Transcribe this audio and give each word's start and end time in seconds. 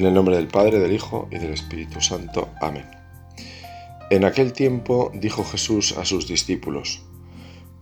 En 0.00 0.06
el 0.06 0.14
nombre 0.14 0.36
del 0.36 0.48
Padre, 0.48 0.78
del 0.78 0.94
Hijo 0.94 1.28
y 1.30 1.36
del 1.36 1.52
Espíritu 1.52 2.00
Santo. 2.00 2.48
Amén. 2.62 2.86
En 4.08 4.24
aquel 4.24 4.54
tiempo 4.54 5.12
dijo 5.12 5.44
Jesús 5.44 5.94
a 5.98 6.06
sus 6.06 6.26
discípulos, 6.26 7.02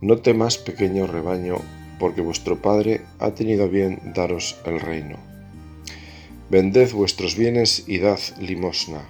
No 0.01 0.19
temas, 0.19 0.59
pequeño 0.59 1.07
rebaño, 1.07 1.59
porque 2.01 2.21
vuestro 2.21 2.61
Padre 2.61 3.03
ha 3.21 3.37
tenido 3.37 3.69
bien 3.69 4.01
daros 4.17 4.57
el 4.65 4.81
reino. 4.81 5.17
Vended 6.51 6.91
vuestros 6.91 7.37
bienes 7.37 7.85
y 7.87 7.99
dad 7.99 8.19
limosna. 8.41 9.09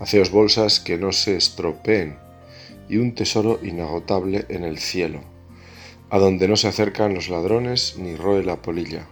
Haceos 0.00 0.32
bolsas 0.32 0.80
que 0.80 0.98
no 0.98 1.12
se 1.12 1.36
estropeen 1.36 2.18
y 2.88 2.96
un 2.96 3.14
tesoro 3.14 3.60
inagotable 3.62 4.46
en 4.48 4.64
el 4.64 4.78
cielo, 4.78 5.20
a 6.10 6.18
donde 6.18 6.48
no 6.48 6.56
se 6.56 6.66
acercan 6.66 7.14
los 7.14 7.28
ladrones 7.28 7.94
ni 7.98 8.16
roe 8.16 8.42
la 8.42 8.56
polilla 8.56 9.06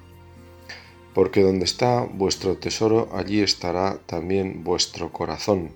porque 1.19 1.43
donde 1.43 1.65
está 1.65 2.03
vuestro 2.03 2.59
tesoro, 2.59 3.09
allí 3.13 3.43
estará 3.43 3.99
también 4.07 4.63
vuestro 4.63 5.13
corazón. 5.13 5.75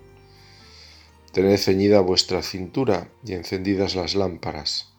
Tened 1.33 1.57
ceñida 1.57 1.99
vuestra 1.99 2.41
cintura 2.41 3.09
y 3.25 3.33
encendidas 3.33 3.93
las 3.93 4.15
lámparas. 4.15 4.93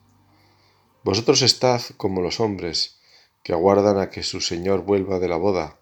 Vosotros 1.02 1.40
estad 1.40 1.80
como 1.96 2.20
los 2.20 2.40
hombres 2.40 2.98
que 3.42 3.54
aguardan 3.54 3.98
a 3.98 4.10
que 4.10 4.22
su 4.22 4.42
Señor 4.42 4.82
vuelva 4.82 5.18
de 5.18 5.28
la 5.28 5.38
boda, 5.38 5.78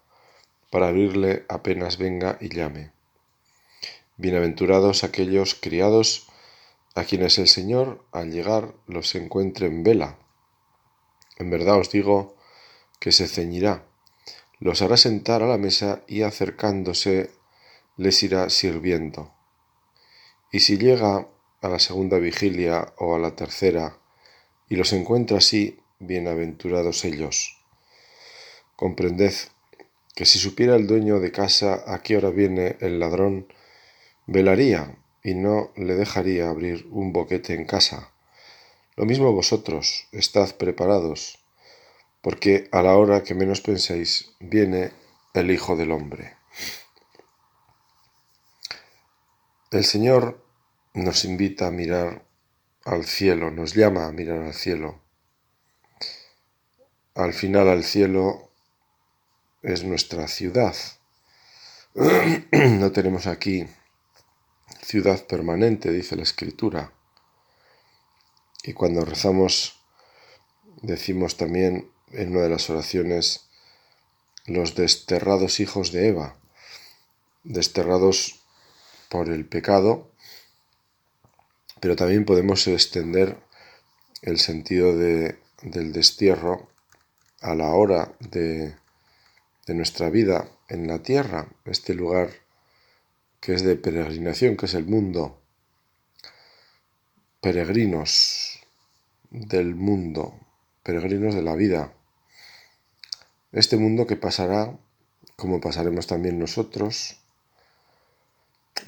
para 0.71 0.87
abrirle 0.87 1.43
apenas 1.49 1.97
venga 1.97 2.37
y 2.39 2.47
llame. 2.47 2.93
Bienaventurados 4.15 5.03
aquellos 5.03 5.55
criados 5.55 6.29
a 6.95 7.03
quienes 7.03 7.37
el 7.37 7.49
Señor 7.49 8.05
al 8.13 8.31
llegar 8.31 8.73
los 8.87 9.13
encuentre 9.15 9.67
en 9.67 9.83
vela. 9.83 10.19
En 11.37 11.49
verdad 11.49 11.79
os 11.79 11.91
digo 11.91 12.37
que 13.01 13.11
se 13.11 13.27
ceñirá 13.27 13.91
los 14.63 14.81
hará 14.81 14.95
sentar 14.95 15.43
a 15.43 15.47
la 15.47 15.57
mesa 15.57 16.03
y 16.07 16.21
acercándose 16.21 17.31
les 17.97 18.23
irá 18.23 18.49
sirviendo. 18.49 19.33
Y 20.53 20.61
si 20.61 20.77
llega 20.77 21.27
a 21.59 21.67
la 21.67 21.79
segunda 21.79 22.17
vigilia 22.17 22.93
o 22.97 23.13
a 23.13 23.19
la 23.19 23.35
tercera 23.35 23.97
y 24.69 24.77
los 24.77 24.93
encuentra 24.93 25.39
así, 25.39 25.81
bienaventurados 25.99 27.03
ellos. 27.03 27.57
Comprended 28.77 29.33
que 30.15 30.25
si 30.25 30.39
supiera 30.39 30.77
el 30.77 30.87
dueño 30.87 31.19
de 31.19 31.33
casa 31.33 31.83
a 31.85 32.01
qué 32.01 32.15
hora 32.15 32.29
viene 32.29 32.77
el 32.79 33.01
ladrón, 33.01 33.47
velaría 34.27 34.95
y 35.25 35.33
no 35.33 35.71
le 35.75 35.95
dejaría 35.95 36.49
abrir 36.49 36.87
un 36.89 37.11
boquete 37.11 37.53
en 37.53 37.65
casa. 37.65 38.13
Lo 38.95 39.03
mismo 39.03 39.33
vosotros, 39.33 40.07
estad 40.13 40.55
preparados, 40.55 41.42
porque 42.23 42.69
a 42.71 42.81
la 42.81 42.95
hora 42.95 43.21
que 43.21 43.35
menos 43.35 43.59
penséis 43.59 44.33
viene 44.39 44.93
el 45.33 45.51
Hijo 45.51 45.75
del 45.75 45.91
Hombre. 45.91 46.37
El 49.71 49.83
Señor 49.83 50.41
nos 50.93 51.25
invita 51.25 51.67
a 51.67 51.71
mirar 51.71 52.25
al 52.85 53.03
cielo, 53.03 53.51
nos 53.51 53.75
llama 53.75 54.05
a 54.07 54.13
mirar 54.13 54.41
al 54.41 54.53
cielo. 54.53 55.01
Al 57.13 57.33
final 57.33 57.67
al 57.67 57.83
cielo 57.83 58.51
es 59.61 59.83
nuestra 59.83 60.27
ciudad. 60.27 60.75
No 62.53 62.91
tenemos 62.93 63.27
aquí 63.27 63.67
ciudad 64.81 65.25
permanente, 65.27 65.91
dice 65.91 66.15
la 66.15 66.23
Escritura. 66.23 66.93
Y 68.63 68.71
cuando 68.71 69.03
rezamos 69.03 69.83
decimos 70.81 71.35
también 71.35 71.92
en 72.13 72.31
una 72.31 72.41
de 72.41 72.49
las 72.49 72.69
oraciones 72.69 73.45
los 74.45 74.75
desterrados 74.75 75.59
hijos 75.59 75.91
de 75.91 76.09
Eva, 76.09 76.35
desterrados 77.43 78.41
por 79.09 79.29
el 79.29 79.45
pecado, 79.45 80.11
pero 81.79 81.95
también 81.95 82.25
podemos 82.25 82.67
extender 82.67 83.37
el 84.21 84.39
sentido 84.39 84.97
de, 84.97 85.39
del 85.61 85.93
destierro 85.93 86.69
a 87.41 87.55
la 87.55 87.69
hora 87.71 88.13
de, 88.19 88.75
de 89.65 89.73
nuestra 89.73 90.09
vida 90.09 90.49
en 90.69 90.87
la 90.87 91.03
tierra, 91.03 91.47
este 91.65 91.93
lugar 91.93 92.29
que 93.39 93.53
es 93.53 93.63
de 93.63 93.75
peregrinación, 93.75 94.55
que 94.55 94.67
es 94.67 94.73
el 94.73 94.85
mundo, 94.85 95.41
peregrinos 97.41 98.59
del 99.29 99.75
mundo, 99.75 100.39
peregrinos 100.81 101.35
de 101.35 101.41
la 101.41 101.55
vida, 101.55 101.93
este 103.53 103.77
mundo 103.77 104.07
que 104.07 104.15
pasará, 104.15 104.77
como 105.35 105.61
pasaremos 105.61 106.07
también 106.07 106.39
nosotros. 106.39 107.17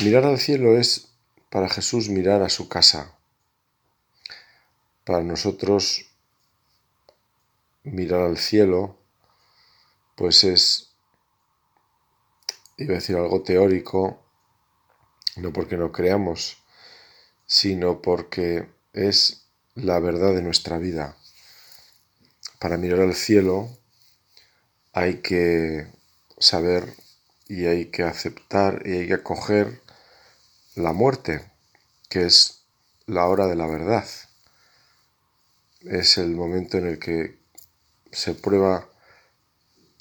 Mirar 0.04 0.26
al 0.26 0.40
cielo 0.40 0.76
es 0.76 1.10
para 1.52 1.70
Jesús 1.70 2.10
mirar 2.10 2.42
a 2.42 2.50
su 2.50 2.68
casa. 2.68 3.16
Para 5.04 5.22
nosotros 5.22 6.08
mirar 7.84 8.22
al 8.22 8.38
cielo, 8.40 8.98
pues 10.16 10.44
es, 10.44 10.96
iba 12.78 12.94
a 12.94 12.96
decir 12.96 13.16
algo 13.16 13.44
teórico, 13.44 14.20
no 15.36 15.54
porque 15.54 15.78
no 15.78 15.92
creamos, 15.92 16.58
sino 17.46 18.02
porque 18.02 18.68
es 18.94 19.46
la 19.76 20.00
verdad 20.00 20.34
de 20.34 20.42
nuestra 20.42 20.80
vida. 20.80 21.18
Para 22.58 22.78
mirar 22.78 23.02
al 23.02 23.14
cielo 23.14 23.70
hay 24.96 25.18
que 25.18 25.88
saber 26.38 26.96
y 27.50 27.66
hay 27.66 27.88
que 27.88 28.04
aceptar 28.04 28.82
y 28.86 28.94
hay 28.94 29.08
que 29.08 29.16
acoger 29.16 29.82
la 30.76 30.94
muerte, 30.94 31.52
que 32.08 32.26
es 32.26 32.62
la 33.06 33.28
hora 33.28 33.46
de 33.48 33.58
la 33.58 33.68
verdad. 33.68 34.08
Es 35.82 36.18
el 36.18 36.30
momento 36.30 36.78
en 36.78 36.88
el 36.88 36.98
que 36.98 37.38
se 38.14 38.36
prueba 38.36 38.88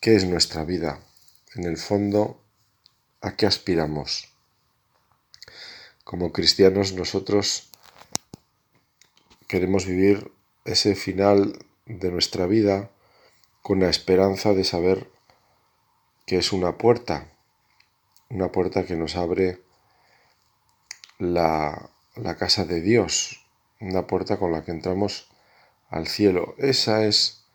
qué 0.01 0.15
es 0.15 0.27
nuestra 0.27 0.65
vida. 0.65 1.01
En 1.57 1.65
el 1.65 1.77
fondo, 1.77 2.41
¿a 3.21 3.35
qué 3.35 3.47
aspiramos? 3.47 4.29
Como 6.05 6.33
cristianos 6.33 6.93
nosotros 6.93 7.69
queremos 9.49 9.87
vivir 9.87 10.31
ese 10.65 10.95
final 10.95 11.59
de 11.87 12.13
nuestra 12.13 12.47
vida 12.47 12.91
con 13.65 13.81
la 13.81 13.89
esperanza 13.89 14.53
de 14.53 14.63
saber 14.63 15.11
que 16.27 16.37
es 16.37 16.53
una 16.53 16.77
puerta, 16.77 17.29
una 18.29 18.53
puerta 18.53 18.85
que 18.85 18.95
nos 18.95 19.17
abre 19.17 19.63
la, 21.19 21.89
la 22.15 22.37
casa 22.37 22.67
de 22.67 22.83
Dios, 22.83 23.43
una 23.81 24.07
puerta 24.07 24.37
con 24.37 24.53
la 24.53 24.67
que 24.67 24.71
entramos 24.71 25.31
al 25.89 26.09
cielo. 26.09 26.55
Esa 26.59 27.07
es, 27.07 27.47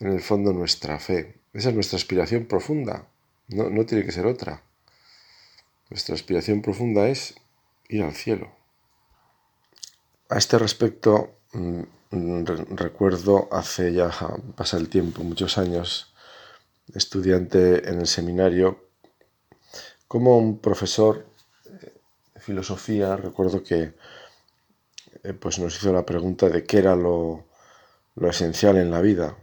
en 0.00 0.08
el 0.08 0.20
fondo, 0.20 0.52
nuestra 0.52 0.98
fe. 0.98 1.38
Esa 1.54 1.70
es 1.70 1.74
nuestra 1.74 1.96
aspiración 1.96 2.44
profunda. 2.44 3.08
No, 3.48 3.70
no 3.70 3.86
tiene 3.86 4.04
que 4.04 4.12
ser 4.12 4.26
otra. 4.26 4.60
Nuestra 5.88 6.14
aspiración 6.14 6.60
profunda 6.60 7.08
es 7.08 7.36
ir 7.88 8.02
al 8.02 8.12
cielo. 8.12 8.52
A 10.28 10.36
este 10.36 10.58
respecto, 10.58 11.38
mm, 11.54 11.84
recuerdo 12.10 13.48
hace 13.50 13.92
ya, 13.92 14.10
pasa 14.54 14.76
el 14.76 14.88
tiempo, 14.88 15.22
muchos 15.24 15.58
años, 15.58 16.14
estudiante 16.94 17.88
en 17.88 18.00
el 18.00 18.06
seminario, 18.06 18.86
como 20.08 20.38
un 20.38 20.58
profesor 20.60 21.26
de 21.64 22.40
filosofía, 22.40 23.16
recuerdo 23.16 23.62
que 23.62 23.94
eh, 25.24 25.32
pues 25.32 25.58
nos 25.58 25.76
hizo 25.76 25.92
la 25.92 26.06
pregunta 26.06 26.48
de 26.48 26.64
qué 26.64 26.78
era 26.78 26.94
lo, 26.94 27.44
lo 28.14 28.30
esencial 28.30 28.76
en 28.76 28.90
la 28.90 29.00
vida. 29.00 29.36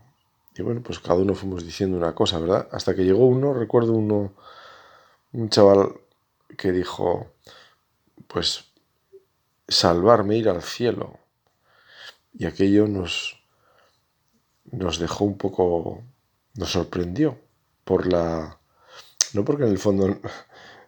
Y 0.56 0.62
bueno, 0.62 0.82
pues 0.82 1.00
cada 1.00 1.20
uno 1.20 1.36
fuimos 1.36 1.66
diciendo 1.66 1.98
una 1.98 2.14
cosa, 2.14 2.40
¿verdad? 2.40 2.70
Hasta 2.72 2.96
que 2.96 3.04
llegó 3.04 3.26
uno, 3.26 3.54
recuerdo 3.54 3.94
uno, 3.94 4.34
un 5.34 5.50
chaval 5.50 5.94
que 6.58 6.72
dijo, 6.72 7.32
pues 8.28 8.66
salvarme, 9.68 10.38
ir 10.38 10.50
al 10.50 10.62
cielo. 10.62 11.20
Y 12.34 12.46
aquello 12.46 12.88
nos, 12.88 13.44
nos 14.72 15.00
dejó 15.00 15.26
un 15.26 15.38
poco, 15.38 16.04
nos 16.56 16.72
sorprendió 16.72 17.38
por 17.84 18.12
la, 18.12 18.60
no 19.34 19.44
porque 19.46 19.64
en 19.64 19.70
el 19.70 19.80
fondo 19.80 20.20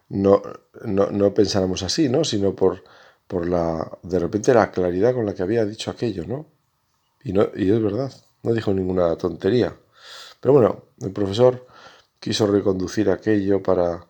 no, 0.08 0.42
no, 0.84 1.34
pensáramos 1.34 1.82
así, 1.82 2.08
¿no? 2.08 2.24
Sino 2.24 2.54
por, 2.54 2.82
por 3.26 3.48
la, 3.48 3.98
de 4.02 4.18
repente 4.18 4.54
la 4.54 4.70
claridad 4.70 5.14
con 5.14 5.26
la 5.26 5.34
que 5.34 5.42
había 5.42 5.64
dicho 5.64 5.90
aquello, 5.90 6.24
¿no? 6.26 6.46
Y, 7.24 7.32
no, 7.32 7.48
y 7.54 7.70
es 7.70 7.82
verdad, 7.82 8.12
no 8.42 8.52
dijo 8.52 8.72
ninguna 8.72 9.16
tontería. 9.16 9.76
Pero 10.40 10.54
bueno, 10.54 10.84
el 11.00 11.12
profesor 11.12 11.66
quiso 12.20 12.46
reconducir 12.46 13.10
aquello 13.10 13.62
para, 13.62 14.06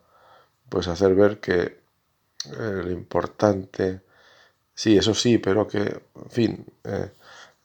pues, 0.69 0.87
hacer 0.87 1.15
ver 1.15 1.39
que 1.39 1.61
eh, 1.61 2.81
lo 2.83 2.91
importante, 2.91 4.01
sí, 4.73 4.97
eso 4.97 5.13
sí, 5.13 5.39
pero 5.39 5.67
que, 5.67 5.79
en 5.79 6.29
fin, 6.29 6.65
eh, 6.83 7.11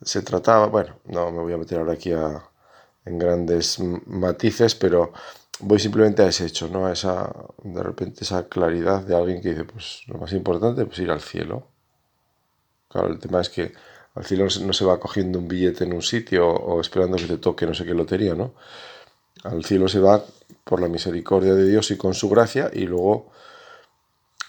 se 0.05 0.23
trataba, 0.23 0.67
bueno, 0.67 0.97
no 1.07 1.31
me 1.31 1.43
voy 1.43 1.53
a 1.53 1.59
meter 1.59 1.79
ahora 1.79 1.95
aquí 1.95 2.13
en 2.13 3.19
grandes 3.19 3.79
matices, 4.07 4.75
pero 4.75 5.13
voy 5.61 5.79
simplemente 5.79 6.23
a 6.23 6.29
ese 6.29 6.47
hecho, 6.47 6.69
¿no? 6.69 6.87
A 6.87 6.93
esa, 6.93 7.33
de 7.63 7.83
repente, 7.83 8.25
esa 8.25 8.49
claridad 8.49 9.03
de 9.03 9.17
alguien 9.17 9.41
que 9.41 9.51
dice, 9.51 9.65
pues 9.65 10.03
lo 10.09 10.19
más 10.19 10.33
importante, 10.33 10.85
pues 10.85 10.99
ir 10.99 11.11
al 11.11 11.21
cielo. 11.21 11.69
Claro, 12.89 13.09
el 13.09 13.19
tema 13.19 13.41
es 13.41 13.49
que 13.49 13.73
al 14.15 14.25
cielo 14.25 14.47
no 14.63 14.73
se 14.73 14.85
va 14.85 15.01
cogiendo 15.01 15.39
un 15.39 15.49
billete 15.49 15.85
en 15.85 15.95
un 15.95 16.03
sitio 16.03 16.49
o 16.49 16.81
esperando 16.81 17.17
que 17.17 17.27
te 17.27 17.39
toque 17.39 17.67
no 17.67 17.75
sé 17.75 17.85
qué 17.85 17.95
lotería, 17.95 18.35
¿no? 18.35 18.55
Al 19.45 19.65
cielo 19.65 19.89
se 19.89 20.01
va 20.01 20.23
por 20.65 20.81
la 20.81 20.89
misericordia 20.89 21.55
de 21.55 21.67
Dios 21.69 21.91
y 21.91 21.97
con 21.97 22.15
su 22.15 22.29
gracia 22.29 22.71
y 22.73 22.87
luego 22.87 23.31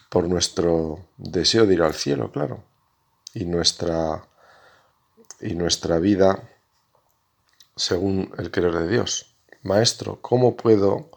por 0.09 0.27
nuestro 0.27 0.99
deseo 1.17 1.65
de 1.65 1.73
ir 1.73 1.81
al 1.81 1.93
cielo, 1.93 2.31
claro. 2.31 2.63
Y 3.33 3.45
nuestra, 3.45 4.27
y 5.43 5.55
nuestra 5.55 5.99
vida 5.99 6.49
según 7.75 8.33
el 8.37 8.49
querer 8.49 8.73
de 8.73 8.87
Dios. 8.87 9.35
Maestro, 9.63 10.19
¿cómo 10.21 10.55
puedo 10.55 11.09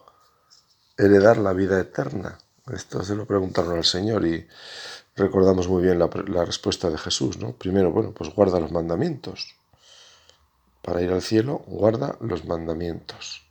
heredar 0.96 1.37
la 1.38 1.52
vida 1.52 1.81
eterna? 1.81 2.38
Esto 2.73 3.05
se 3.05 3.14
lo 3.14 3.26
preguntaron 3.26 3.76
al 3.76 3.84
Señor 3.84 4.26
y 4.26 4.46
recordamos 5.14 5.69
muy 5.69 5.82
bien 5.82 5.99
la, 5.99 6.08
respuesta 6.44 6.90
de 6.90 6.99
Jesús, 6.99 7.38
¿no? 7.38 7.52
Primero, 7.52 7.93
bueno, 7.93 8.12
pues 8.12 8.34
guarda 8.34 8.58
los 8.58 8.73
mandamientos. 8.73 9.55
Para 10.82 11.02
ir 11.02 11.12
al 11.12 11.22
cielo, 11.22 11.62
guarda 11.67 12.17
los 12.20 12.44
mandamientos. 12.44 13.46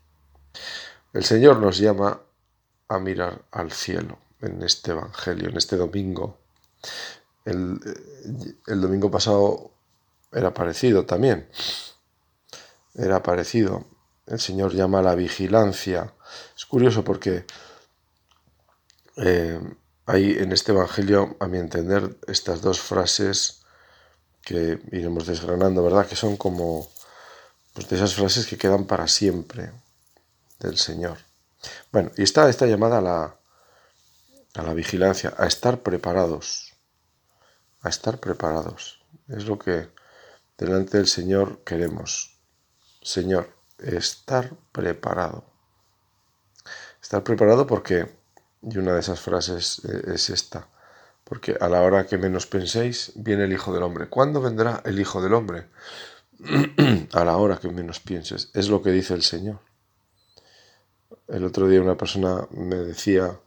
El 1.14 1.24
Señor 1.24 1.60
nos 1.60 1.78
llama 1.78 2.22
a 2.88 3.00
mirar 3.00 3.44
al 3.52 3.72
cielo 3.72 4.18
en 4.42 4.62
este 4.64 4.92
Evangelio, 4.92 5.50
en 5.50 5.58
este 5.58 5.78
domingo. 5.78 6.38
El, 7.46 7.80
el 8.68 8.82
domingo 8.82 9.10
pasado 9.10 9.75
era 10.36 10.54
parecido 10.54 11.06
también. 11.06 11.50
Era 12.94 13.24
parecido. 13.24 13.86
El 14.28 14.40
Señor 14.40 14.74
llama 14.74 15.00
a 15.00 15.04
la 15.04 15.16
vigilancia. 15.16 16.14
Es 16.56 16.66
curioso 16.66 17.04
porque 17.04 17.46
eh, 19.18 19.60
hay 20.06 20.32
en 20.32 20.52
este 20.52 20.74
Evangelio, 20.74 21.38
a 21.40 21.48
mi 21.48 21.58
entender, 21.58 22.18
estas 22.28 22.62
dos 22.62 22.82
frases 22.82 23.62
que 24.42 24.80
iremos 24.92 25.26
desgranando, 25.26 25.82
¿verdad? 25.84 26.06
Que 26.06 26.16
son 26.18 26.36
como 26.36 26.90
pues, 27.74 27.88
de 27.88 27.96
esas 27.96 28.14
frases 28.14 28.46
que 28.46 28.58
quedan 28.58 28.86
para 28.86 29.08
siempre 29.08 29.72
del 30.60 30.78
Señor. 30.78 31.18
Bueno, 31.92 32.12
y 32.18 32.24
está 32.24 32.50
esta 32.50 32.66
llamada 32.66 32.98
a 32.98 33.02
la, 33.02 33.36
a 34.56 34.64
la 34.64 34.74
vigilancia, 34.74 35.34
a 35.38 35.48
estar 35.48 35.82
preparados, 35.82 36.74
a 37.82 37.90
estar 37.90 38.20
preparados. 38.20 39.02
Es 39.30 39.46
lo 39.46 39.58
que 39.58 39.96
delante 40.58 40.98
del 40.98 41.08
Señor 41.08 41.64
queremos. 41.64 42.40
Señor, 43.02 43.50
estar 43.80 44.54
preparado. 44.72 45.46
Estar 47.02 47.24
preparado 47.24 47.68
porque 47.68 48.10
y 48.66 48.78
una 48.78 48.94
de 48.94 49.00
esas 49.00 49.20
frases 49.20 49.82
eh, 49.86 50.14
es 50.14 50.30
esta. 50.30 50.68
Porque 51.24 51.58
a 51.60 51.70
la 51.70 51.82
hora 51.82 52.06
que 52.06 52.18
menos 52.18 52.46
penséis, 52.48 53.12
viene 53.16 53.46
el 53.46 53.54
Hijo 53.54 53.74
del 53.74 53.84
Hombre. 53.84 54.08
¿Cuándo 54.10 54.42
vendrá 54.42 54.82
el 54.86 55.00
Hijo 55.00 55.22
del 55.22 55.34
Hombre? 55.34 55.68
a 57.14 57.26
la 57.26 57.38
hora 57.38 57.58
que 57.58 57.70
menos 57.70 58.00
pienses. 58.00 58.50
Es 58.54 58.70
lo 58.70 58.82
que 58.82 58.92
dice 58.92 59.14
el 59.14 59.24
Señor. 59.24 59.60
El 61.28 61.46
otro 61.46 61.68
día 61.68 61.82
una 61.82 61.98
persona 61.98 62.48
me 62.52 62.76
decía, 62.76 63.40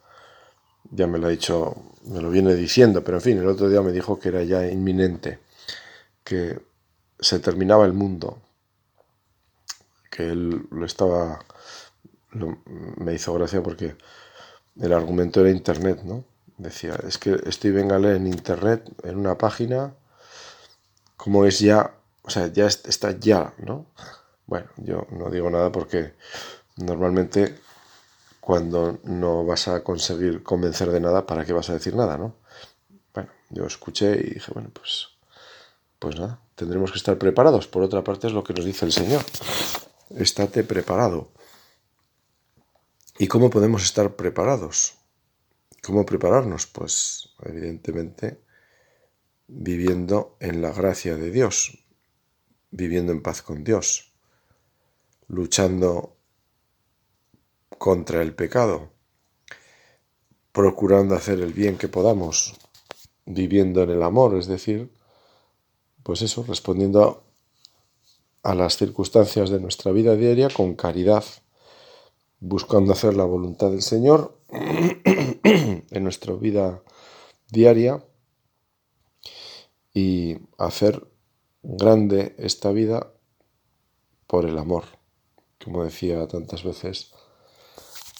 ya 0.90 1.06
me 1.06 1.18
lo 1.18 1.28
ha 1.28 1.30
dicho, 1.30 1.76
me 2.06 2.20
lo 2.20 2.30
viene 2.30 2.54
diciendo, 2.54 3.04
pero 3.04 3.18
en 3.18 3.22
fin, 3.22 3.38
el 3.38 3.46
otro 3.46 3.68
día 3.68 3.82
me 3.82 3.92
dijo 3.92 4.18
que 4.18 4.30
era 4.30 4.42
ya 4.42 4.66
inminente, 4.66 5.38
que 6.24 6.60
se 7.20 7.38
terminaba 7.40 7.84
el 7.84 7.92
mundo, 7.92 8.40
que 10.10 10.30
él 10.30 10.66
lo 10.70 10.86
estaba, 10.86 11.40
me 12.96 13.14
hizo 13.14 13.34
gracia 13.34 13.62
porque 13.62 13.96
el 14.80 14.92
argumento 14.92 15.40
era 15.40 15.50
Internet, 15.50 16.02
¿no? 16.04 16.24
Decía, 16.56 16.96
es 17.06 17.18
que 17.18 17.40
estoy 17.46 17.70
leer 17.70 18.16
en 18.16 18.26
Internet, 18.26 18.90
en 19.04 19.16
una 19.16 19.38
página, 19.38 19.94
como 21.16 21.44
es 21.44 21.60
ya, 21.60 21.94
o 22.22 22.30
sea, 22.30 22.48
ya 22.48 22.66
está 22.66 23.12
ya, 23.12 23.54
¿no? 23.58 23.86
Bueno, 24.46 24.66
yo 24.76 25.06
no 25.10 25.30
digo 25.30 25.50
nada 25.50 25.70
porque 25.70 26.14
normalmente 26.76 27.58
cuando 28.40 28.98
no 29.04 29.44
vas 29.44 29.68
a 29.68 29.84
conseguir 29.84 30.42
convencer 30.42 30.90
de 30.90 31.00
nada, 31.00 31.26
¿para 31.26 31.44
qué 31.44 31.52
vas 31.52 31.68
a 31.70 31.74
decir 31.74 31.94
nada, 31.94 32.16
no? 32.16 32.34
Bueno, 33.12 33.30
yo 33.50 33.66
escuché 33.66 34.12
y 34.12 34.34
dije, 34.34 34.50
bueno, 34.54 34.70
pues, 34.72 35.08
pues 35.98 36.18
nada, 36.18 36.40
tendremos 36.54 36.92
que 36.92 36.98
estar 36.98 37.18
preparados. 37.18 37.66
Por 37.66 37.82
otra 37.82 38.04
parte 38.04 38.26
es 38.26 38.32
lo 38.32 38.44
que 38.44 38.54
nos 38.54 38.64
dice 38.64 38.84
el 38.84 38.92
Señor. 38.92 39.22
Estate 40.10 40.64
preparado. 40.64 41.32
¿Y 43.18 43.26
cómo 43.26 43.50
podemos 43.50 43.82
estar 43.82 44.14
preparados? 44.14 44.94
¿Cómo 45.82 46.06
prepararnos? 46.06 46.66
Pues 46.66 47.30
evidentemente 47.44 48.40
viviendo 49.48 50.36
en 50.40 50.62
la 50.62 50.72
gracia 50.72 51.16
de 51.16 51.30
Dios, 51.30 51.84
viviendo 52.70 53.12
en 53.12 53.22
paz 53.22 53.42
con 53.42 53.64
Dios, 53.64 54.12
luchando 55.26 56.16
contra 57.78 58.22
el 58.22 58.34
pecado, 58.34 58.92
procurando 60.52 61.14
hacer 61.14 61.40
el 61.40 61.52
bien 61.52 61.78
que 61.78 61.88
podamos, 61.88 62.54
viviendo 63.24 63.82
en 63.82 63.90
el 63.90 64.02
amor, 64.02 64.36
es 64.36 64.46
decir, 64.46 64.90
pues 66.08 66.22
eso, 66.22 66.42
respondiendo 66.42 67.22
a, 68.42 68.54
las 68.54 68.78
circunstancias 68.78 69.50
de 69.50 69.60
nuestra 69.60 69.92
vida 69.92 70.16
diaria 70.16 70.48
con 70.48 70.74
caridad 70.74 71.22
buscando 72.40 72.94
hacer 72.94 73.12
la 73.12 73.26
voluntad 73.26 73.68
del 73.68 73.82
Señor 73.82 74.40
en 74.48 76.02
nuestra 76.02 76.32
vida 76.32 76.82
diaria 77.50 78.02
y 79.92 80.38
hacer 80.56 81.06
grande 81.62 82.34
esta 82.38 82.72
vida 82.72 83.12
por 84.26 84.46
el 84.46 84.56
amor, 84.56 84.84
como 85.62 85.84
decía 85.84 86.26
tantas 86.26 86.64
veces 86.64 87.12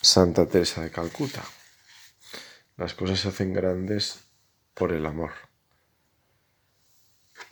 Santa 0.02 0.46
Teresa 0.46 0.82
de 0.82 0.90
Calcuta. 0.90 1.43
Las 2.76 2.92
cosas 2.92 3.21
se 3.21 3.28
hacen 3.28 3.54
grandes 3.54 4.25
por 4.75 4.92
el 4.92 5.07
amor. 5.07 5.30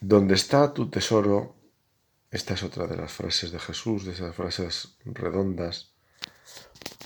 Donde 0.01 0.35
está 0.35 0.73
tu 0.73 0.89
tesoro, 0.91 1.55
esta 2.31 2.55
es 2.55 2.63
otra 2.63 2.87
de 2.87 2.97
las 2.97 3.13
frases 3.13 3.53
de 3.53 3.59
Jesús, 3.59 4.05
de 4.05 4.13
esas 4.13 4.35
frases 4.35 4.97
redondas, 5.05 5.93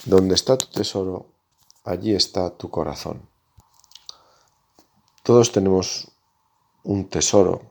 donde 0.05 0.35
está 0.35 0.57
tu 0.57 0.67
tesoro, 0.67 1.29
allí 1.85 2.15
está 2.15 2.51
tu 2.57 2.71
corazón. 2.71 3.29
Todos 5.23 5.53
tenemos 5.53 6.09
un 6.85 7.09
tesoro, 7.09 7.71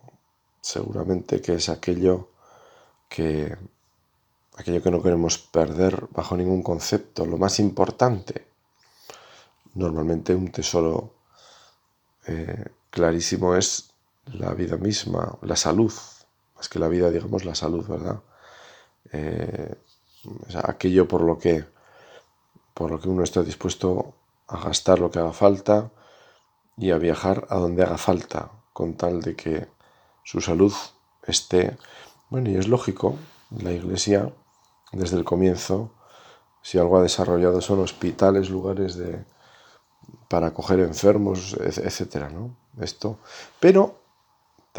seguramente 0.62 1.42
que 1.42 1.56
es 1.56 1.70
aquello 1.70 2.30
que 3.10 3.58
aquello 4.56 4.84
que 4.84 4.92
no 4.92 5.02
queremos 5.02 5.38
perder 5.38 6.08
bajo 6.12 6.36
ningún 6.36 6.62
concepto, 6.62 7.26
lo 7.26 7.38
más 7.38 7.60
importante. 7.60 8.48
Normalmente 9.74 10.36
un 10.36 10.52
tesoro 10.52 11.16
eh, 12.28 12.66
clarísimo 12.90 13.56
es 13.56 13.89
la 14.34 14.54
vida 14.54 14.78
misma, 14.78 15.38
la 15.42 15.56
salud, 15.56 15.94
más 16.56 16.70
que 16.70 16.80
la 16.80 16.88
vida, 16.88 17.10
digamos, 17.10 17.46
la 17.46 17.56
salud, 17.56 17.86
¿verdad? 17.88 18.22
Eh, 19.12 19.76
aquello 20.64 21.08
por 21.08 21.22
lo 21.22 21.38
que 21.38 21.66
por 22.80 22.92
lo 22.92 23.00
que 23.02 23.10
uno 23.10 23.24
está 23.24 23.44
dispuesto 23.44 24.14
a 24.48 24.58
gastar 24.58 25.00
lo 25.00 25.12
que 25.12 25.20
haga 25.20 25.34
falta 25.34 25.92
y 26.78 26.92
a 26.92 26.98
viajar 26.98 27.46
a 27.50 27.58
donde 27.58 27.84
haga 27.84 27.98
falta, 27.98 28.52
con 28.72 28.94
tal 28.94 29.22
de 29.22 29.36
que 29.36 29.68
su 30.24 30.40
salud 30.40 30.74
esté. 31.24 31.78
Bueno, 32.30 32.50
y 32.50 32.56
es 32.56 32.70
lógico, 32.70 33.18
la 33.52 33.74
Iglesia, 33.74 34.32
desde 34.94 35.18
el 35.18 35.26
comienzo, 35.26 35.92
si 36.62 36.78
algo 36.78 36.98
ha 36.98 37.02
desarrollado 37.02 37.60
son 37.60 37.82
hospitales, 37.82 38.50
lugares 38.50 38.96
de, 38.96 39.26
para 40.30 40.48
acoger 40.48 40.80
enfermos, 40.80 41.58
etcétera, 41.60 42.30
¿no? 42.30 42.56
Esto. 42.80 43.20
Pero 43.60 43.99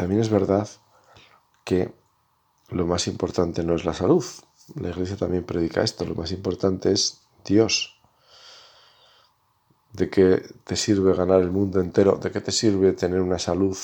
también 0.01 0.21
es 0.21 0.31
verdad 0.31 0.67
que 1.63 1.93
lo 2.69 2.87
más 2.87 3.05
importante 3.05 3.63
no 3.63 3.75
es 3.75 3.85
la 3.85 3.93
salud. 3.93 4.25
La 4.73 4.89
Iglesia 4.89 5.15
también 5.15 5.43
predica 5.43 5.83
esto. 5.83 6.05
Lo 6.05 6.15
más 6.15 6.31
importante 6.31 6.91
es 6.91 7.21
Dios. 7.45 8.01
¿De 9.93 10.09
qué 10.09 10.43
te 10.63 10.75
sirve 10.75 11.13
ganar 11.13 11.39
el 11.39 11.51
mundo 11.51 11.79
entero? 11.79 12.15
¿De 12.15 12.31
qué 12.31 12.41
te 12.41 12.51
sirve 12.51 12.93
tener 12.93 13.21
una 13.21 13.37
salud 13.37 13.77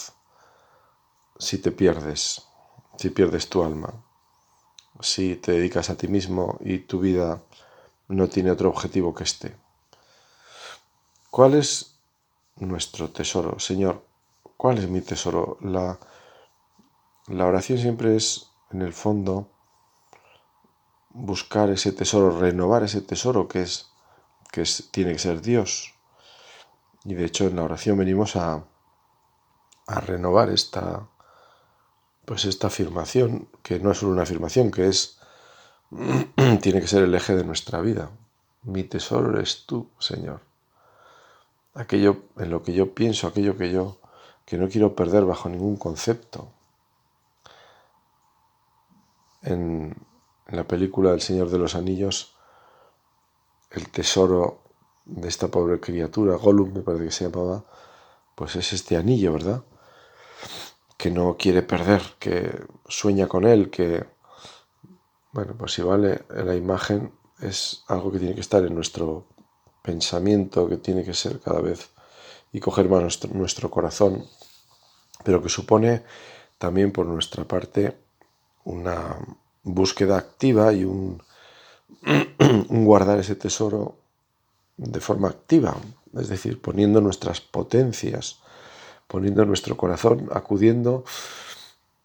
si 1.38 1.60
te 1.60 1.72
pierdes? 1.72 2.42
Si 2.98 3.12
pierdes 3.12 3.48
tu 3.48 3.64
alma. 3.64 3.94
Si 5.00 5.36
te 5.36 5.52
dedicas 5.52 5.92
a 5.92 5.98
ti 5.98 6.08
mismo 6.08 6.58
y 6.62 6.80
tu 6.80 7.00
vida 7.00 7.44
no 8.08 8.28
tiene 8.28 8.50
otro 8.50 8.70
objetivo 8.70 9.14
que 9.14 9.24
este. 9.24 9.56
¿Cuál 11.30 11.54
es 11.54 12.00
nuestro 12.56 13.12
tesoro? 13.12 13.60
Señor, 13.60 14.07
¿cuál 14.58 14.80
es 14.80 14.90
mi 14.90 15.02
tesoro? 15.02 15.58
La, 15.62 16.00
oración 17.46 17.78
siempre 17.78 18.16
es, 18.16 18.50
en 18.72 18.82
el 18.82 18.94
fondo, 18.94 19.50
buscar 21.12 21.70
ese 21.70 21.92
tesoro, 21.92 22.38
renovar 22.38 22.84
ese 22.84 23.02
tesoro 23.02 23.48
que 23.48 23.62
es 23.62 23.92
que 24.52 24.64
tiene 24.92 25.14
que 25.14 25.20
ser 25.20 25.42
Dios. 25.42 25.94
Y 27.06 27.14
de 27.14 27.26
hecho 27.26 27.46
en 27.46 27.56
la 27.56 27.64
oración 27.64 27.98
venimos 27.98 28.36
a, 28.36 28.66
a 29.88 30.00
renovar 30.02 30.50
esta 30.50 31.08
pues 32.26 32.44
esta 32.44 32.68
afirmación, 32.68 33.48
que 33.64 33.80
no 33.80 33.92
es 33.92 34.00
solo 34.00 34.12
una 34.12 34.24
afirmación, 34.24 34.70
que 34.70 34.88
es 34.90 35.18
tiene 36.62 36.82
que 36.82 36.88
ser 36.88 37.04
el 37.04 37.16
eje 37.16 37.38
de 37.38 37.46
nuestra 37.46 37.80
vida. 37.80 38.12
Mi 38.64 38.84
tesoro 38.84 39.32
eres 39.32 39.64
tú, 39.66 39.90
Señor. 39.98 40.42
Aquello 41.74 42.24
en 42.38 42.50
lo 42.50 42.64
que 42.64 42.74
yo 42.74 42.94
pienso, 42.94 43.28
aquello 43.28 43.56
que 43.58 43.72
yo 43.72 44.02
que 44.48 44.58
no 44.58 44.70
quiero 44.70 44.96
perder 44.96 45.26
bajo 45.26 45.50
ningún 45.50 45.76
concepto. 45.76 46.48
En, 49.44 49.94
la 50.48 50.66
película 50.66 51.12
El 51.12 51.20
Señor 51.20 51.50
de 51.50 51.58
los 51.58 51.76
Anillos, 51.76 52.34
el 53.72 53.90
tesoro 53.90 54.62
de 55.04 55.28
esta 55.28 55.50
pobre 55.50 55.82
criatura, 55.82 56.38
Gollum 56.38 56.72
me 56.72 56.82
parece 56.82 57.04
que 57.04 57.12
se 57.12 57.30
llamaba, 57.30 57.66
pues 58.36 58.56
es 58.56 58.72
este 58.72 58.96
anillo, 58.96 59.34
¿verdad? 59.34 59.64
Que 60.96 61.12
no 61.12 61.36
quiere 61.36 61.62
perder, 61.62 62.02
que 62.18 62.50
sueña 62.88 63.28
con 63.28 63.44
él, 63.44 63.70
que, 63.70 64.06
bueno, 65.34 65.56
pues 65.58 65.74
si 65.74 65.82
vale, 65.82 66.24
la 66.30 66.56
imagen 66.56 67.12
es 67.42 67.84
algo 67.90 68.14
que 68.14 68.20
tiene 68.20 68.36
que 68.36 68.42
estar 68.42 68.64
en 68.64 68.74
nuestro 68.74 69.26
pensamiento, 69.82 70.70
que 70.70 70.78
tiene 70.78 71.04
que 71.04 71.14
ser 71.14 71.42
cada 71.42 71.60
vez 71.60 71.90
y 72.54 72.62
coger 72.62 72.88
más 72.88 73.26
nuestro 73.34 73.70
corazón, 73.70 74.26
pero 75.24 75.42
que 75.42 75.50
supone 75.50 76.04
también 76.58 76.92
por 76.92 77.06
nuestra 77.06 77.46
parte 77.46 77.98
una 78.64 79.18
búsqueda 79.64 80.18
activa 80.18 80.74
y 80.74 80.84
un, 80.84 81.22
un 82.70 82.86
guardar 82.86 83.20
ese 83.20 83.36
tesoro 83.36 83.98
de 84.78 85.00
forma 85.00 85.30
activa, 85.30 85.76
es 86.16 86.30
decir, 86.30 86.62
poniendo 86.62 87.02
nuestras 87.02 87.42
potencias, 87.42 88.40
poniendo 89.08 89.46
nuestro 89.46 89.78
corazón, 89.78 90.30
acudiendo 90.32 91.04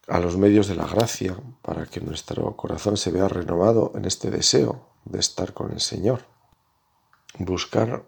a 0.09 0.19
los 0.19 0.37
medios 0.37 0.67
de 0.67 0.75
la 0.75 0.87
gracia 0.87 1.37
para 1.63 1.87
que 1.87 2.01
nuestro 2.01 2.57
corazón 2.57 2.97
se 2.97 3.11
vea 3.11 3.29
renovado 3.29 3.93
en 3.95 4.05
este 4.05 4.31
deseo 4.31 4.89
de 5.05 5.21
estar 5.21 5.53
con 5.53 5.73
el 5.73 5.81
Señor. 5.81 6.21
Buscar 7.39 8.05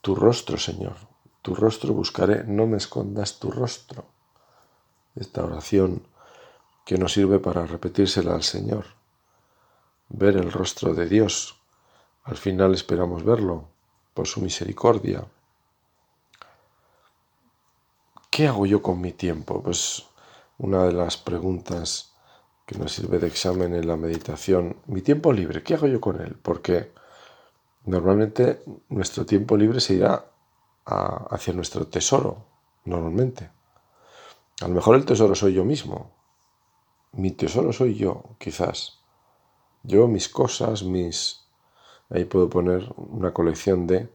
tu 0.00 0.14
rostro, 0.14 0.58
Señor. 0.58 1.09
Tu 1.42 1.54
rostro 1.54 1.94
buscaré, 1.94 2.44
no 2.44 2.66
me 2.66 2.76
escondas 2.76 3.38
tu 3.38 3.50
rostro. 3.50 4.04
Esta 5.14 5.44
oración 5.44 6.06
que 6.84 6.98
nos 6.98 7.12
sirve 7.12 7.38
para 7.38 7.66
repetírsela 7.66 8.34
al 8.34 8.42
Señor. 8.42 8.84
Ver 10.08 10.36
el 10.36 10.52
rostro 10.52 10.94
de 10.94 11.08
Dios 11.08 11.60
al 12.24 12.36
final 12.36 12.74
esperamos 12.74 13.24
verlo 13.24 13.68
por 14.14 14.26
su 14.26 14.40
misericordia. 14.40 15.24
¿Qué 18.30 18.46
hago 18.46 18.66
yo 18.66 18.82
con 18.82 19.00
mi 19.00 19.12
tiempo? 19.12 19.62
Pues 19.62 20.06
una 20.58 20.84
de 20.84 20.92
las 20.92 21.16
preguntas 21.16 22.12
que 22.66 22.78
nos 22.78 22.92
sirve 22.92 23.18
de 23.18 23.26
examen 23.26 23.74
en 23.74 23.88
la 23.88 23.96
meditación. 23.96 24.76
Mi 24.86 25.00
tiempo 25.00 25.32
libre, 25.32 25.62
¿qué 25.62 25.74
hago 25.74 25.86
yo 25.86 26.00
con 26.00 26.20
él? 26.20 26.36
Porque 26.40 26.92
normalmente 27.84 28.62
nuestro 28.88 29.26
tiempo 29.26 29.56
libre 29.56 29.80
se 29.80 29.94
irá 29.94 30.24
hacia 30.84 31.52
nuestro 31.52 31.86
tesoro, 31.86 32.44
normalmente. 32.84 33.50
A 34.60 34.68
lo 34.68 34.74
mejor 34.74 34.96
el 34.96 35.04
tesoro 35.04 35.34
soy 35.34 35.54
yo 35.54 35.64
mismo. 35.64 36.10
Mi 37.12 37.30
tesoro 37.30 37.72
soy 37.72 37.94
yo, 37.94 38.36
quizás. 38.38 39.00
Yo, 39.82 40.06
mis 40.06 40.28
cosas, 40.28 40.82
mis 40.82 41.40
Ahí 42.10 42.24
puedo 42.24 42.50
poner 42.50 42.92
una 42.96 43.32
colección 43.32 43.86
de, 43.86 44.12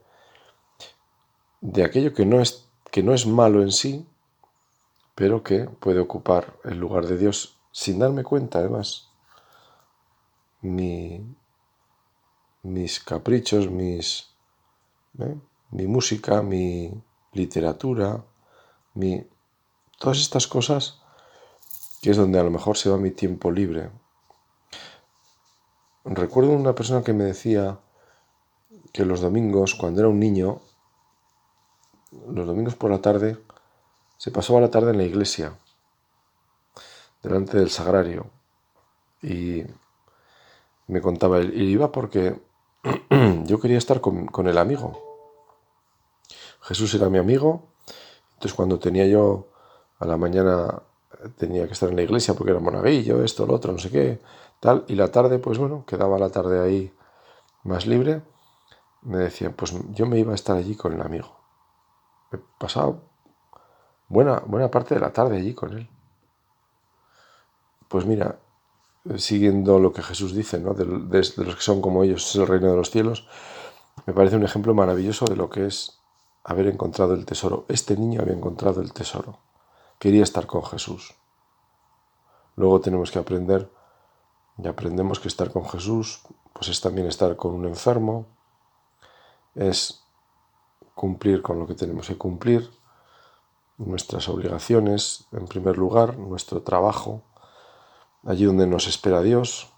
de 1.62 1.82
aquello 1.82 2.12
que 2.12 2.26
no, 2.26 2.40
es, 2.42 2.68
que 2.90 3.02
no 3.02 3.14
es 3.14 3.26
malo 3.26 3.62
en 3.62 3.72
sí, 3.72 4.06
pero 5.14 5.42
que 5.42 5.64
puede 5.64 6.00
ocupar 6.00 6.58
el 6.64 6.78
lugar 6.78 7.06
de 7.06 7.16
Dios 7.16 7.58
sin 7.72 7.98
darme 7.98 8.22
cuenta, 8.22 8.58
además. 8.58 9.08
Mi, 10.60 11.24
mis 12.62 13.00
caprichos, 13.00 13.70
mis, 13.70 14.34
¿eh? 15.20 15.36
Mi 15.70 15.86
música, 15.86 16.42
mi 16.42 16.92
literatura, 17.32 18.24
mi, 18.94 19.26
todas 19.98 20.18
estas 20.18 20.46
cosas 20.46 21.00
que 22.02 22.10
es 22.10 22.16
donde 22.16 22.38
a 22.38 22.44
lo 22.44 22.50
mejor 22.50 22.76
se 22.76 22.90
va 22.90 22.96
mi 22.96 23.10
tiempo 23.10 23.50
libre. 23.50 23.90
Recuerdo 26.04 26.52
una 26.52 26.74
persona 26.74 27.02
que 27.02 27.12
me 27.12 27.24
decía, 27.24 27.80
que 28.96 29.04
los 29.04 29.20
domingos, 29.20 29.74
cuando 29.74 30.00
era 30.00 30.08
un 30.08 30.18
niño, 30.18 30.62
los 32.30 32.46
domingos 32.46 32.76
por 32.76 32.90
la 32.90 33.02
tarde, 33.02 33.36
se 34.16 34.30
pasaba 34.30 34.58
la 34.58 34.70
tarde 34.70 34.92
en 34.92 34.96
la 34.96 35.04
iglesia, 35.04 35.58
delante 37.22 37.58
del 37.58 37.68
sagrario. 37.68 38.30
Y 39.20 39.64
me 40.86 41.02
contaba, 41.02 41.42
y 41.42 41.64
iba 41.64 41.92
porque 41.92 42.40
yo 43.44 43.60
quería 43.60 43.76
estar 43.76 44.00
con, 44.00 44.46
el 44.46 44.56
amigo. 44.56 45.05
Jesús 46.66 46.94
era 46.94 47.08
mi 47.08 47.18
amigo, 47.18 47.68
entonces 48.34 48.54
cuando 48.54 48.78
tenía 48.78 49.06
yo 49.06 49.48
a 49.98 50.06
la 50.06 50.16
mañana 50.16 50.82
tenía 51.38 51.66
que 51.66 51.72
estar 51.72 51.88
en 51.88 51.96
la 51.96 52.02
iglesia 52.02 52.34
porque 52.34 52.50
era 52.50 52.60
monaguillo, 52.60 53.22
esto, 53.24 53.46
lo 53.46 53.54
otro, 53.54 53.72
no 53.72 53.78
sé 53.78 53.90
qué, 53.90 54.20
tal, 54.60 54.84
y 54.88 54.94
la 54.94 55.10
tarde, 55.10 55.38
pues 55.38 55.58
bueno, 55.58 55.84
quedaba 55.86 56.18
la 56.18 56.30
tarde 56.30 56.60
ahí 56.60 56.92
más 57.64 57.86
libre 57.86 58.22
me 59.06 59.18
decían, 59.18 59.52
pues 59.52 59.72
yo 59.92 60.04
me 60.06 60.18
iba 60.18 60.32
a 60.32 60.34
estar 60.34 60.56
allí 60.56 60.74
con 60.74 60.92
el 60.92 61.00
amigo. 61.00 61.36
He 62.32 62.38
pasado 62.58 63.02
buena, 64.08 64.42
buena 64.46 64.70
parte 64.70 64.94
de 64.96 65.00
la 65.00 65.12
tarde 65.12 65.36
allí 65.36 65.54
con 65.54 65.78
él. 65.78 65.88
Pues 67.88 68.04
mira, 68.04 68.40
siguiendo 69.16 69.78
lo 69.78 69.92
que 69.92 70.02
Jesús 70.02 70.34
dice, 70.34 70.58
¿no? 70.58 70.74
de, 70.74 70.84
los 70.84 71.54
que 71.54 71.62
son 71.62 71.80
como 71.80 72.02
ellos, 72.02 72.28
es 72.28 72.34
el 72.34 72.48
reino 72.48 72.68
de 72.68 72.76
los 72.76 72.90
cielos, 72.90 73.28
me 74.06 74.12
parece 74.12 74.36
un 74.36 74.42
ejemplo 74.42 74.74
maravilloso 74.74 75.24
de 75.26 75.36
lo 75.36 75.48
que 75.50 75.66
es 75.66 75.95
haber 76.46 76.68
encontrado 76.68 77.14
el 77.14 77.26
tesoro. 77.26 77.64
Este 77.68 77.96
niño 77.96 78.22
había 78.22 78.34
encontrado 78.34 78.80
el 78.80 78.92
tesoro. 78.92 79.38
Quería 79.98 80.22
estar 80.22 80.46
con 80.46 80.62
Jesús. 80.62 81.14
Luego 82.54 82.80
tenemos 82.80 83.10
que 83.10 83.18
aprender, 83.18 83.68
y 84.56 84.66
aprendemos 84.68 85.18
que 85.18 85.28
estar 85.28 85.50
con 85.50 85.68
Jesús, 85.68 86.22
pues 86.52 86.68
es 86.68 86.80
también 86.80 87.08
estar 87.08 87.36
con 87.36 87.52
un 87.52 87.66
enfermo, 87.66 88.26
es 89.56 90.04
cumplir 90.94 91.42
con 91.42 91.58
lo 91.58 91.66
que 91.66 91.74
tenemos 91.74 92.06
que 92.06 92.16
cumplir, 92.16 92.70
nuestras 93.76 94.28
obligaciones, 94.28 95.26
en 95.32 95.46
primer 95.46 95.76
lugar, 95.76 96.16
nuestro 96.16 96.62
trabajo, 96.62 97.22
allí 98.24 98.44
donde 98.44 98.68
nos 98.68 98.86
espera 98.86 99.20
Dios, 99.20 99.68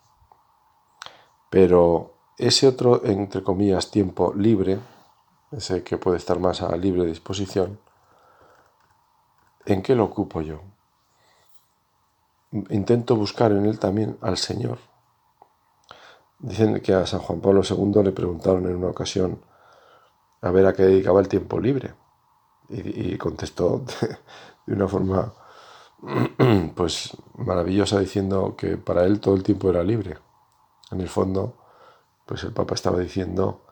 pero 1.51 2.15
ese 2.37 2.69
otro, 2.69 3.05
entre 3.05 3.43
comillas, 3.43 3.91
tiempo 3.91 4.35
libre, 4.35 4.79
ese 5.53 5.83
que 5.83 5.99
puede 5.99 6.17
estar 6.17 6.39
más 6.39 6.63
a 6.63 6.77
libre 6.77 7.05
disposición, 7.05 7.79
¿en 9.67 9.83
qué 9.83 9.95
lo 9.95 10.05
ocupo 10.05 10.41
yo? 10.41 10.61
Intento 12.71 13.17
buscar 13.17 13.53
en 13.53 13.67
él 13.67 13.79
también 13.79 14.17
al 14.21 14.39
Señor. 14.39 14.79
Dicen 16.39 16.81
que 16.81 16.95
a 16.95 17.07
San 17.07 17.21
Juan 17.21 17.41
Pablo 17.41 17.63
II 17.69 18.03
le 18.03 18.13
preguntaron 18.13 18.67
en 18.67 18.77
una 18.77 18.89
ocasión, 18.89 19.41
a 20.41 20.51
ver 20.51 20.67
a 20.67 20.73
qué 20.73 20.85
dedicaba 20.85 21.21
el 21.21 21.29
tiempo 21.29 21.59
libre. 21.59 21.95
Y, 22.71 23.17
contestó 23.17 23.85
de, 24.67 24.75
una 24.75 24.87
forma 24.89 25.33
pues 26.75 27.17
maravillosa 27.37 27.99
diciendo 27.99 28.57
que 28.57 28.77
para 28.77 29.05
él 29.05 29.21
todo 29.21 29.35
el 29.35 29.43
tiempo 29.43 29.71
era 29.71 29.83
libre. 29.83 30.19
En 30.91 31.01
el 31.01 31.09
fondo, 31.09 31.57
pues 32.27 32.45
el 32.45 32.53
Papa 32.53 32.75
estaba 32.75 32.99
diciendo 32.99 33.63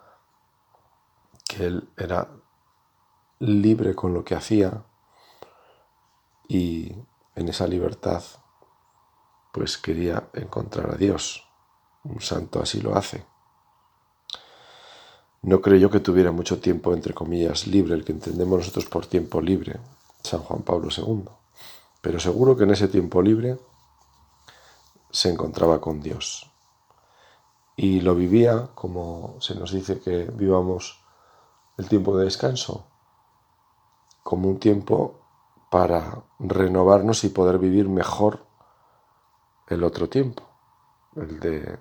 que 1.46 1.66
él 1.66 1.88
era 1.96 2.28
libre 3.38 3.94
con 3.94 4.14
lo 4.14 4.24
que 4.24 4.34
hacía 4.34 4.84
y 6.48 6.92
en 7.34 7.48
esa 7.48 7.66
libertad 7.66 8.22
pues 9.52 9.78
quería 9.78 10.28
encontrar 10.34 10.90
a 10.90 10.96
Dios. 10.96 11.48
Un 12.04 12.20
santo 12.20 12.60
así 12.60 12.80
lo 12.80 12.94
hace. 12.94 13.24
No 15.42 15.62
creo 15.62 15.90
que 15.90 16.00
tuviera 16.00 16.30
mucho 16.30 16.60
tiempo, 16.60 16.92
entre 16.92 17.14
comillas, 17.14 17.66
libre, 17.66 17.94
el 17.94 18.04
que 18.04 18.12
entendemos 18.12 18.58
nosotros 18.58 18.86
por 18.86 19.06
tiempo 19.06 19.40
libre, 19.40 19.78
San 20.22 20.40
Juan 20.40 20.62
Pablo 20.62 20.88
II. 20.94 21.24
Pero 22.02 22.20
seguro 22.20 22.56
que 22.56 22.64
en 22.64 22.72
ese 22.72 22.88
tiempo 22.88 23.22
libre 23.22 23.58
se 25.10 25.30
encontraba 25.30 25.80
con 25.80 26.00
Dios. 26.00 26.50
Y 27.76 28.00
lo 28.00 28.14
vivía 28.14 28.70
como 28.74 29.36
se 29.40 29.54
nos 29.54 29.72
dice 29.72 30.00
que 30.00 30.24
vivamos 30.24 31.00
el 31.76 31.88
tiempo 31.88 32.16
de 32.16 32.24
descanso, 32.24 32.86
como 34.22 34.48
un 34.48 34.58
tiempo 34.58 35.20
para 35.70 36.22
renovarnos 36.38 37.24
y 37.24 37.28
poder 37.28 37.58
vivir 37.58 37.88
mejor 37.88 38.46
el 39.68 39.84
otro 39.84 40.08
tiempo, 40.08 40.42
el 41.16 41.40
de 41.40 41.78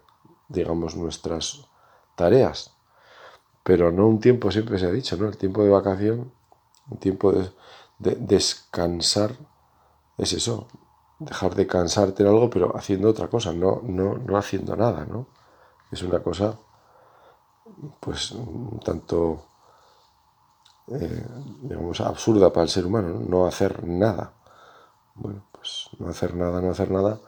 digamos, 0.47 0.95
nuestras 0.95 1.67
tareas. 2.15 2.75
Pero 3.63 3.91
no 3.91 4.07
un 4.07 4.19
tiempo, 4.19 4.51
siempre 4.51 4.77
se 4.77 4.85
ha 4.85 4.91
dicho, 4.91 5.17
¿no? 5.17 5.27
El 5.27 5.37
tiempo 5.37 5.63
de 5.63 5.69
vacación, 5.69 6.31
un 6.89 6.97
tiempo 6.97 7.31
de, 7.31 7.51
descansar, 7.97 9.35
es 10.17 10.33
eso, 10.33 10.67
dejar 11.19 11.55
de 11.55 11.65
cansarte 11.65 12.23
en 12.23 12.29
algo, 12.29 12.49
pero 12.49 12.75
haciendo 12.77 13.09
otra 13.09 13.27
cosa, 13.27 13.53
no, 13.53 13.81
no, 13.83 14.17
no 14.17 14.37
haciendo 14.37 14.75
nada, 14.75 15.05
¿no? 15.05 15.27
Es 15.91 16.03
una 16.03 16.21
cosa, 16.21 16.59
pues, 17.99 18.31
un 18.31 18.79
tanto, 18.83 19.45
eh, 20.87 21.25
digamos, 21.61 21.99
absurda 22.01 22.53
para 22.53 22.63
el 22.63 22.69
ser 22.69 22.85
humano, 22.85 23.09
¿no? 23.09 23.19
no 23.19 23.45
hacer 23.45 23.83
nada. 23.83 24.33
Bueno, 25.15 25.45
pues 25.51 25.89
no 25.97 26.09
hacer 26.09 26.35
nada, 26.35 26.61
no 26.61 26.71
hacer 26.71 26.91
nada. 26.91 27.19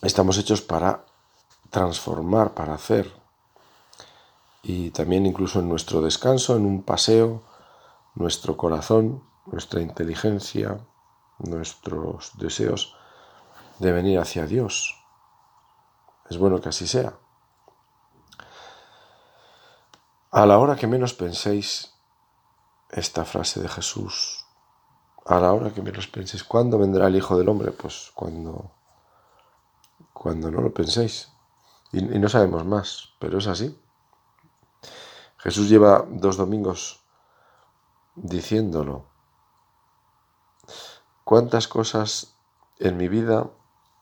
Estamos 0.00 0.38
hechos 0.38 0.62
para 0.62 1.04
transformar, 1.70 2.54
para 2.54 2.74
hacer. 2.74 3.12
Y 4.62 4.90
también 4.90 5.26
incluso 5.26 5.60
en 5.60 5.68
nuestro 5.68 6.00
descanso, 6.00 6.56
en 6.56 6.64
un 6.64 6.82
paseo, 6.82 7.42
nuestro 8.14 8.56
corazón, 8.56 9.22
nuestra 9.46 9.80
inteligencia, 9.80 10.78
nuestros 11.38 12.38
deseos 12.38 12.96
de 13.78 13.92
venir 13.92 14.18
hacia 14.18 14.46
Dios. 14.46 15.04
Es 16.30 16.38
bueno 16.38 16.60
que 16.60 16.68
así 16.68 16.86
sea. 16.86 17.14
A 20.34 20.46
la 20.46 20.58
hora 20.58 20.76
que 20.76 20.86
menos 20.86 21.12
penséis 21.12 21.92
esta 22.88 23.26
frase 23.26 23.60
de 23.60 23.68
Jesús, 23.68 24.46
a 25.26 25.38
la 25.38 25.52
hora 25.52 25.74
que 25.74 25.82
menos 25.82 26.08
penséis, 26.08 26.42
¿cuándo 26.42 26.78
vendrá 26.78 27.08
el 27.08 27.16
Hijo 27.16 27.36
del 27.36 27.50
Hombre? 27.50 27.70
Pues 27.70 28.10
cuando, 28.14 28.70
cuando 30.14 30.50
no 30.50 30.62
lo 30.62 30.72
penséis. 30.72 31.28
Y, 31.92 31.98
y 31.98 32.18
no 32.18 32.30
sabemos 32.30 32.64
más, 32.64 33.10
pero 33.18 33.36
es 33.40 33.46
así. 33.46 33.78
Jesús 35.36 35.68
lleva 35.68 36.06
dos 36.08 36.38
domingos 36.38 37.04
diciéndolo. 38.14 39.04
¿Cuántas 41.24 41.68
cosas 41.68 42.36
en 42.78 42.96
mi 42.96 43.08
vida 43.08 43.50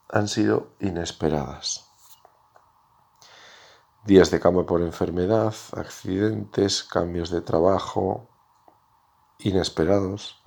han 0.09 0.29
sido 0.29 0.77
inesperadas? 0.79 1.90
Días 4.07 4.31
de 4.31 4.41
cama 4.41 4.65
por 4.65 4.81
enfermedad, 4.81 5.55
accidentes, 5.73 6.85
cambios 6.85 7.29
de 7.29 7.43
trabajo, 7.43 8.31
inesperados. 9.39 10.41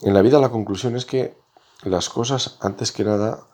En 0.00 0.14
la 0.14 0.22
vida 0.22 0.38
la 0.38 0.48
conclusión 0.48 0.96
es 0.96 1.04
que 1.04 1.38
las 1.82 2.08
cosas 2.08 2.56
antes 2.62 2.92
que 2.92 3.04
nada 3.04 3.46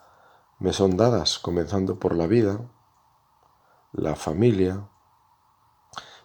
me 0.57 0.71
son 0.71 0.95
dadas, 0.95 1.37
comenzando 1.37 1.99
por 1.99 2.15
la 2.15 2.27
vida, 2.27 2.61
la 3.91 4.15
familia. 4.15 4.87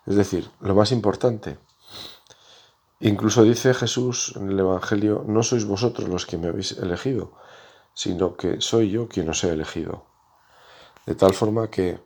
Es 0.06 0.14
decir, 0.14 0.52
lo 0.60 0.76
más 0.76 0.92
importante. 0.92 1.58
Incluso 3.00 3.42
dice 3.42 3.74
Jesús 3.74 4.34
en 4.36 4.50
el 4.50 4.60
Evangelio, 4.60 5.24
no 5.26 5.42
sois 5.42 5.64
vosotros 5.64 6.08
los 6.08 6.26
que 6.26 6.38
me 6.38 6.46
habéis 6.46 6.78
elegido, 6.78 7.32
sino 7.92 8.36
que 8.36 8.60
soy 8.60 8.90
yo 8.90 9.08
quien 9.08 9.28
os 9.28 9.42
he 9.42 9.50
elegido. 9.50 10.13
De 11.06 11.14
tal 11.14 11.34
forma 11.34 11.70
que 11.70 12.00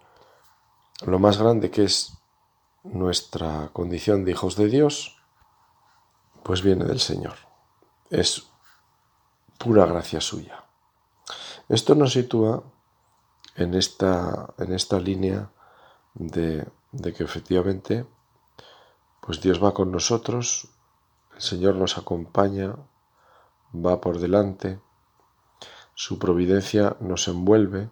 lo 1.06 1.18
más 1.18 1.38
grande 1.38 1.70
que 1.70 1.84
es 1.84 2.18
nuestra 2.82 3.70
condición 3.72 4.24
de 4.24 4.32
hijos 4.32 4.56
de 4.56 4.68
Dios, 4.68 5.16
pues 6.42 6.62
viene 6.62 6.84
del 6.84 7.00
Señor. 7.00 7.34
Es 8.10 8.48
pura 9.58 9.86
gracia 9.86 10.20
suya. 10.20 10.64
Esto 11.68 11.94
nos 11.94 12.12
sitúa 12.12 12.62
en 13.56 13.74
esta, 13.74 14.54
en 14.58 14.72
esta 14.72 14.98
línea 14.98 15.50
de, 16.14 16.66
de 16.92 17.12
que 17.12 17.24
efectivamente 17.24 18.06
pues 19.20 19.42
Dios 19.42 19.62
va 19.62 19.74
con 19.74 19.92
nosotros, 19.92 20.68
el 21.36 21.42
Señor 21.42 21.74
nos 21.74 21.98
acompaña, 21.98 22.76
va 23.74 24.00
por 24.00 24.18
delante, 24.18 24.80
su 25.94 26.18
providencia 26.18 26.96
nos 27.00 27.28
envuelve 27.28 27.90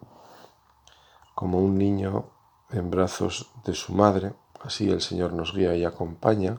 como 1.36 1.58
un 1.58 1.76
niño 1.76 2.30
en 2.70 2.90
brazos 2.90 3.50
de 3.66 3.74
su 3.74 3.92
madre, 3.92 4.32
así 4.62 4.90
el 4.90 5.02
Señor 5.02 5.34
nos 5.34 5.54
guía 5.54 5.76
y 5.76 5.84
acompaña, 5.84 6.58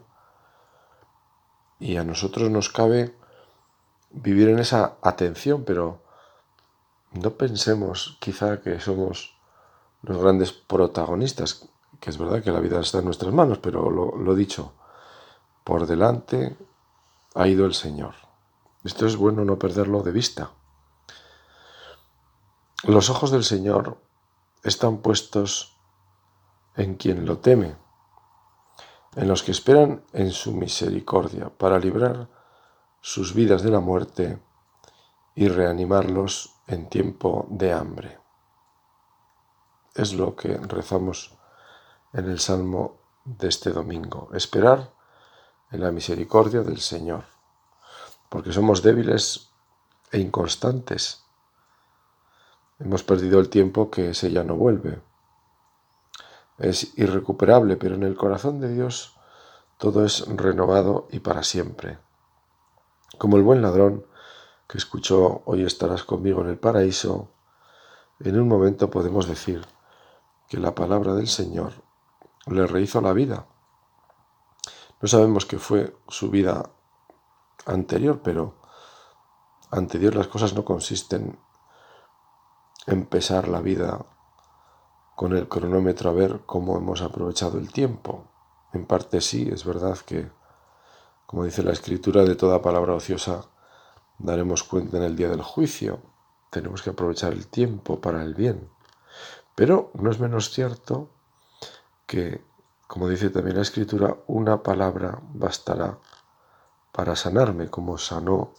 y 1.80 1.98
a 1.98 2.04
nosotros 2.04 2.52
nos 2.52 2.70
cabe 2.70 3.16
vivir 4.12 4.50
en 4.50 4.60
esa 4.60 4.98
atención, 5.02 5.64
pero 5.66 6.04
no 7.12 7.32
pensemos 7.32 8.18
quizá 8.22 8.62
que 8.62 8.80
somos 8.80 9.36
los 10.04 10.18
grandes 10.18 10.52
protagonistas, 10.54 11.68
que 12.00 12.12
es 12.12 12.20
verdad 12.20 12.44
que 12.44 12.52
la 12.52 12.60
vida 12.60 12.80
está 12.80 13.00
en 13.00 13.06
nuestras 13.06 13.34
manos, 13.34 13.58
pero 13.58 13.90
lo, 13.90 14.16
lo 14.16 14.36
dicho, 14.36 14.74
por 15.64 15.88
delante 15.88 16.56
ha 17.34 17.48
ido 17.48 17.66
el 17.66 17.74
Señor. 17.74 18.14
Esto 18.84 19.08
es 19.08 19.16
bueno 19.16 19.44
no 19.44 19.58
perderlo 19.58 20.04
de 20.04 20.12
vista. 20.12 20.52
Los 22.84 23.10
ojos 23.10 23.32
del 23.32 23.44
Señor 23.44 24.06
están 24.70 24.98
puestos 24.98 25.78
en 26.76 26.96
quien 26.96 27.26
lo 27.26 27.40
teme, 27.40 27.76
en 29.16 29.28
los 29.28 29.44
que 29.44 29.52
esperan 29.52 30.04
en 30.14 30.32
su 30.32 30.52
misericordia 30.54 31.50
para 31.50 31.80
librar 31.80 32.30
sus 33.02 33.34
vidas 33.34 33.64
de 33.64 33.72
la 33.72 33.80
muerte 33.80 34.40
y 35.36 35.48
reanimarlos 35.48 36.56
en 36.68 36.90
tiempo 36.90 37.48
de 37.50 37.72
hambre. 37.72 38.20
Es 39.96 40.14
lo 40.14 40.36
que 40.36 40.58
rezamos 40.58 41.36
en 42.14 42.30
el 42.30 42.40
Salmo 42.40 42.98
de 43.26 43.48
este 43.48 43.72
domingo, 43.72 44.30
esperar 44.34 44.94
en 45.72 45.82
la 45.82 45.92
misericordia 45.92 46.62
del 46.62 46.80
Señor, 46.80 47.26
porque 48.30 48.54
somos 48.54 48.82
débiles 48.84 49.50
e 50.12 50.20
inconstantes. 50.20 51.27
Hemos 52.80 53.04
perdido 53.04 53.40
el 53.40 53.50
tiempo 53.50 53.90
que 53.90 54.12
ese 54.12 54.32
ya 54.32 54.44
no 54.44 54.56
vuelve 54.56 55.02
es 56.58 56.98
irrecuperable, 56.98 57.78
pero 57.78 57.96
en 57.96 58.04
el 58.04 58.16
corazón 58.16 58.60
de 58.60 58.74
Dios 58.74 59.16
todo 59.78 60.04
es 60.04 60.26
renovado 60.28 61.08
y 61.12 61.20
para 61.20 61.44
siempre. 61.44 62.00
Como 63.18 63.38
el 63.38 63.44
buen 63.44 63.62
ladrón 63.62 64.06
que 64.68 64.78
escuchó 64.78 65.44
Hoy 65.46 65.64
estarás 65.64 66.04
conmigo 66.04 66.42
en 66.42 66.50
el 66.50 66.58
paraíso, 66.58 67.30
en 68.20 68.40
un 68.40 68.48
momento 68.48 68.90
podemos 68.90 69.28
decir 69.28 69.66
que 70.50 70.58
la 70.58 70.74
palabra 70.74 71.14
del 71.14 71.28
Señor 71.28 71.74
le 72.48 72.66
rehizo 72.66 73.02
la 73.02 73.14
vida. 73.14 73.46
No 75.00 75.08
sabemos 75.08 75.46
qué 75.46 75.60
fue 75.60 75.96
su 76.08 76.32
vida 76.32 76.72
anterior, 77.66 78.22
pero 78.24 78.56
ante 79.70 80.00
Dios 80.00 80.16
las 80.16 80.28
cosas 80.28 80.54
no 80.54 80.66
consisten 80.66 81.38
en 82.88 83.06
pesar 83.06 83.48
la 83.50 83.62
vida 83.62 84.06
con 85.16 85.36
el 85.36 85.48
cronómetro 85.48 86.10
a 86.10 86.14
ver 86.14 86.42
cómo 86.46 86.78
hemos 86.78 87.02
aprovechado 87.02 87.58
el 87.58 87.72
tiempo. 87.72 88.26
En 88.74 88.86
parte 88.86 89.20
sí, 89.20 89.50
es 89.52 89.66
verdad 89.66 89.98
que, 89.98 90.32
como 91.26 91.44
dice 91.44 91.64
la 91.64 91.74
escritura, 91.74 92.24
de 92.24 92.36
toda 92.36 92.62
palabra 92.62 92.94
ociosa 92.94 93.46
daremos 94.20 94.64
cuenta 94.64 94.98
en 94.98 95.04
el 95.04 95.16
día 95.16 95.30
del 95.30 95.42
juicio. 95.42 96.02
Tenemos 96.50 96.82
que 96.82 96.92
aprovechar 96.92 97.34
el 97.34 97.48
tiempo 97.48 98.00
para 98.00 98.24
el 98.24 98.34
bien. 98.34 98.70
Pero 99.54 99.92
no 99.96 100.10
es 100.10 100.20
menos 100.20 100.52
cierto 100.52 101.10
que, 102.06 102.42
como 102.88 103.10
dice 103.10 103.30
también 103.30 103.58
la 103.58 103.64
escritura, 103.64 104.16
una 104.28 104.64
palabra 104.64 105.20
bastará 105.34 105.98
para 106.94 107.16
sanarme, 107.16 107.70
como 107.70 107.98
sanó 107.98 108.54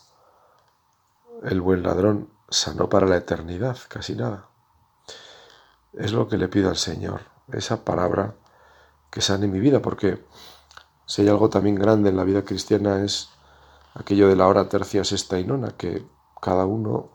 el 1.45 1.61
buen 1.61 1.83
ladrón, 1.83 2.29
sanó 2.49 2.89
para 2.89 3.07
la 3.07 3.17
eternidad, 3.17 3.77
casi 3.89 4.15
nada. 4.15 4.49
Es 5.93 6.13
lo 6.13 6.29
que 6.29 6.37
le 6.37 6.49
pido 6.49 6.71
al 6.71 6.77
Señor, 6.77 7.23
esa 7.53 7.85
palabra 7.85 8.35
que 9.11 9.21
sane 9.21 9.47
mi 9.47 9.61
vida, 9.61 9.81
porque 9.81 10.25
si 11.07 11.23
hay 11.23 11.29
algo 11.29 11.49
también 11.49 11.77
grande 11.77 12.11
en 12.11 12.17
la 12.17 12.25
vida 12.25 12.45
cristiana 12.45 13.03
es 13.03 13.31
aquello 13.95 14.29
de 14.29 14.37
la 14.37 14.47
hora 14.47 14.69
tercia, 14.69 15.05
sexta 15.05 15.39
y 15.39 15.45
nona, 15.45 15.77
que 15.77 16.07
cada 16.41 16.67
uno, 16.67 17.11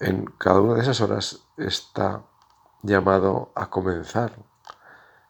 en 0.00 0.24
cada 0.38 0.60
una 0.60 0.74
de 0.74 0.82
esas 0.82 1.00
horas 1.00 1.40
está 1.56 2.22
llamado 2.82 3.52
a 3.54 3.70
comenzar. 3.70 4.32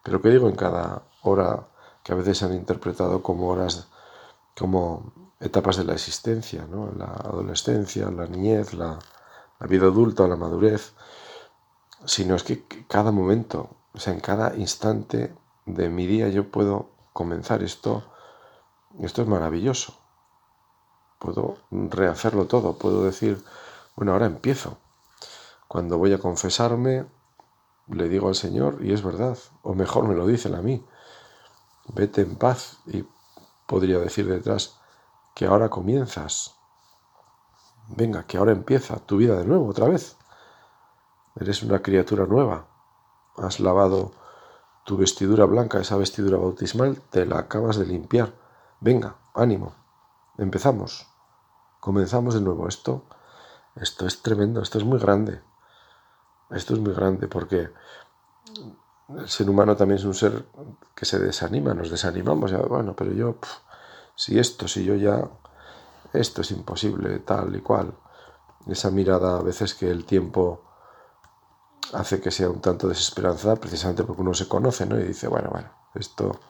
Pero 0.03 0.23
¿qué 0.23 0.31
digo 0.31 0.49
en 0.49 0.57
cada 0.57 1.03
hora 1.23 1.69
que 2.03 2.13
a 2.13 2.17
veces 2.17 2.43
han 2.43 2.55
interpretado 2.55 3.23
como 3.23 3.49
horas, 3.49 3.89
como 4.57 5.26
etapas 5.41 5.77
de 5.77 5.85
la 5.85 5.93
existencia, 5.93 6.67
¿no? 6.67 6.93
la 6.97 7.07
adolescencia, 7.07 8.11
la 8.11 8.27
niñez, 8.27 8.75
la, 8.75 8.99
vida 9.61 9.87
adulta, 9.87 10.27
la 10.27 10.37
madurez? 10.37 10.95
sino 12.05 12.37
es 12.37 12.43
que 12.43 12.65
cada 12.87 13.11
momento, 13.11 13.71
o 13.93 13.99
sea, 13.99 14.13
en 14.13 14.21
cada 14.21 14.55
instante 14.57 15.35
de 15.65 15.89
mi 15.89 16.07
día 16.07 16.29
yo 16.29 16.51
puedo 16.51 16.91
comenzar 17.13 17.63
esto. 17.63 18.05
Esto 19.01 19.23
es 19.23 19.29
maravilloso. 19.29 19.99
Puedo 21.19 21.57
rehacerlo 21.71 22.47
todo, 22.47 22.79
puedo 22.79 23.05
decir, 23.05 23.43
bueno, 23.97 24.13
ahora 24.13 24.27
empiezo. 24.27 24.79
Cuando 25.67 25.99
voy 25.99 26.13
a 26.13 26.19
confesarme, 26.19 27.07
le 27.89 28.09
digo 28.09 28.29
al 28.29 28.35
Señor, 28.35 28.79
y 28.83 28.93
es 28.93 29.03
verdad, 29.03 29.37
o 29.63 29.75
mejor 29.75 30.07
me 30.07 30.15
lo 30.15 30.27
dicen 30.27 30.55
a 30.55 30.63
mí, 30.63 30.85
vete 31.89 32.21
en 32.21 32.37
paz, 32.37 32.79
y 32.87 33.05
podría 33.67 33.99
decir 33.99 34.29
detrás, 34.29 34.76
que 35.37 35.45
ahora 35.45 35.69
comienzas. 35.69 36.57
Venga, 37.89 38.27
que 38.27 38.39
ahora 38.39 38.53
empieza 38.53 38.97
tu 38.97 39.19
vida 39.19 39.37
de 39.37 39.45
nuevo, 39.45 39.69
otra 39.69 39.87
vez. 39.87 40.17
Eres 41.39 41.63
una 41.63 41.83
criatura 41.83 42.25
nueva. 42.25 42.67
Has 43.37 43.61
lavado 43.61 44.13
tu 44.87 44.97
vestidura 44.97 45.45
blanca, 45.45 45.79
esa 45.79 45.99
vestidura 45.99 46.39
bautismal, 46.39 47.03
te 47.11 47.27
la 47.27 47.39
acabas 47.39 47.77
de 47.77 47.85
limpiar. 47.85 48.33
Venga, 48.81 49.17
ánimo. 49.35 49.75
Empezamos. 50.39 51.07
Comenzamos 51.81 52.33
de 52.33 52.41
nuevo. 52.41 52.67
Esto, 52.67 53.05
esto 53.75 54.07
es 54.07 54.23
tremendo, 54.23 54.63
esto 54.63 54.79
es 54.79 54.85
muy 54.85 54.99
grande. 54.99 55.43
Esto 56.49 56.73
es 56.73 56.81
muy 56.81 56.95
grande 56.95 57.29
porque 57.29 57.69
el 59.11 59.29
ser 59.29 59.51
humano 59.51 59.77
también 59.77 59.99
es 59.99 60.05
un 60.07 60.15
ser 60.15 60.47
que 60.95 61.05
se 61.05 61.19
desanima, 61.19 61.75
nos 61.75 61.91
desanimamos. 61.91 62.53
Bueno, 62.69 62.97
pero 62.97 63.13
yo, 63.13 63.37
si 64.17 64.39
esto, 64.39 64.67
si 64.67 64.85
yo 64.85 64.95
ya, 64.97 65.29
esto 66.13 66.41
es 66.41 66.51
imposible, 66.51 67.21
tal 67.21 67.55
y 67.55 67.61
cual. 67.61 67.95
Esa 68.67 68.91
mirada 68.91 69.39
a 69.39 69.43
veces 69.43 69.75
que 69.75 69.89
el 69.91 70.05
tiempo 70.05 70.63
hace 71.93 72.21
que 72.21 72.31
sea 72.31 72.49
un 72.49 72.61
tanto 72.61 72.89
desesperanzada, 72.89 73.57
precisamente 73.57 74.03
porque 74.03 74.23
uno 74.23 74.35
se 74.35 74.49
conoce, 74.49 74.87
¿no? 74.87 74.99
Y 74.99 75.05
dice, 75.05 75.29
bueno, 75.29 75.51
bueno, 75.51 75.71
esto, 75.95 76.41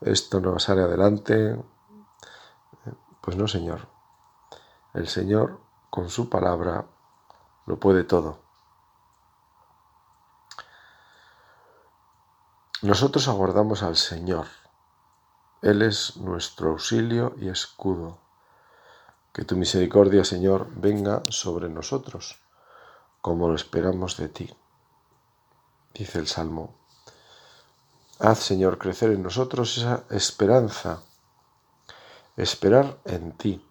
esto 0.00 0.40
no 0.40 0.58
sale 0.58 0.82
adelante. 0.82 1.62
Pues 3.20 3.36
no, 3.36 3.46
Señor. 3.46 3.86
El 4.94 5.06
Señor, 5.06 5.60
con 5.90 6.08
su 6.08 6.28
palabra, 6.28 6.86
lo 7.66 7.78
puede 7.78 8.04
todo. 8.04 8.38
Nosotros 12.82 13.28
aguardamos 13.28 13.82
al 13.82 13.96
Señor. 13.96 14.46
Él 15.64 15.80
es 15.80 16.18
nuestro 16.18 16.72
auxilio 16.72 17.34
y 17.38 17.48
escudo. 17.48 18.18
Que 19.32 19.46
tu 19.46 19.56
misericordia, 19.56 20.22
Señor, 20.22 20.68
venga 20.76 21.22
sobre 21.30 21.70
nosotros, 21.70 22.38
como 23.22 23.48
lo 23.48 23.54
esperamos 23.54 24.18
de 24.18 24.28
ti. 24.28 24.54
Dice 25.94 26.18
el 26.18 26.26
Salmo. 26.26 26.74
Haz, 28.18 28.40
Señor, 28.40 28.76
crecer 28.76 29.12
en 29.12 29.22
nosotros 29.22 29.78
esa 29.78 30.04
esperanza, 30.10 31.00
esperar 32.36 32.98
en 33.06 33.32
ti, 33.32 33.66